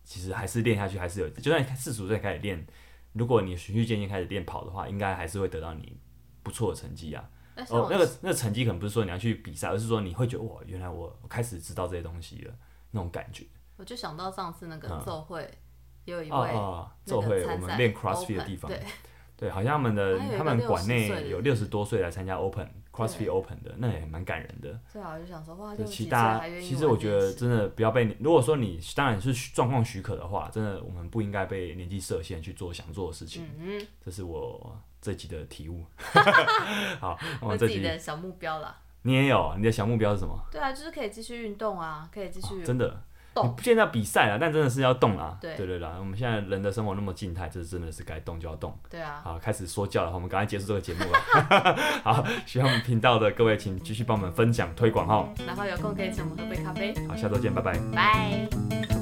[0.03, 2.65] 其实还是练下去，还是有，就算四十五岁开始练，
[3.13, 5.97] 如果你循序渐进开始练跑的话，应该还是会得到你
[6.41, 7.29] 不错的成绩啊。
[7.69, 12.53] 哦，那个那个成绩可能不是说你要去比赛，而是说你会觉得哇，原来我我开始知道这些东西了，
[12.91, 13.45] 那种感觉。
[13.79, 15.49] 我就想到上次那个奏会，
[16.03, 16.51] 有一位
[17.05, 18.69] 奏会，我们练 CrossFit 的地方，
[19.37, 24.77] 对，好像他们的他们馆内有六十多岁来参加 Open CrossFit Open 的，那也蛮感人的。
[24.91, 33.49] 对啊，我就想说哇，其他其实我觉得真的不要被，如果说你当然是状况许可的话，真的我们不应该被年纪设限去做想做的事情。
[33.57, 35.85] 嗯，这是我这集的体悟。
[36.99, 38.77] 好，我自己的小目标啦。
[39.03, 40.37] 你也有你的小目标是什么？
[40.51, 43.01] 对啊，就是可以继续运动啊，可以继续真的。
[43.43, 45.37] 你现在比赛了，但真的是要动啊！
[45.39, 48.77] 对对对啦，我们现在人的生活那么静态，这真的是该动就要动。
[48.89, 49.21] 对啊。
[49.23, 51.77] 好，开始说教了，我们赶快结束这个节目了。
[52.03, 55.27] 好，喜欢我们频道的各位，请继续帮我们分享推广哈。
[55.45, 56.93] 然后有空可以请我们喝杯咖啡。
[57.07, 57.79] 好，下周见，拜拜。
[57.93, 58.98] 拜。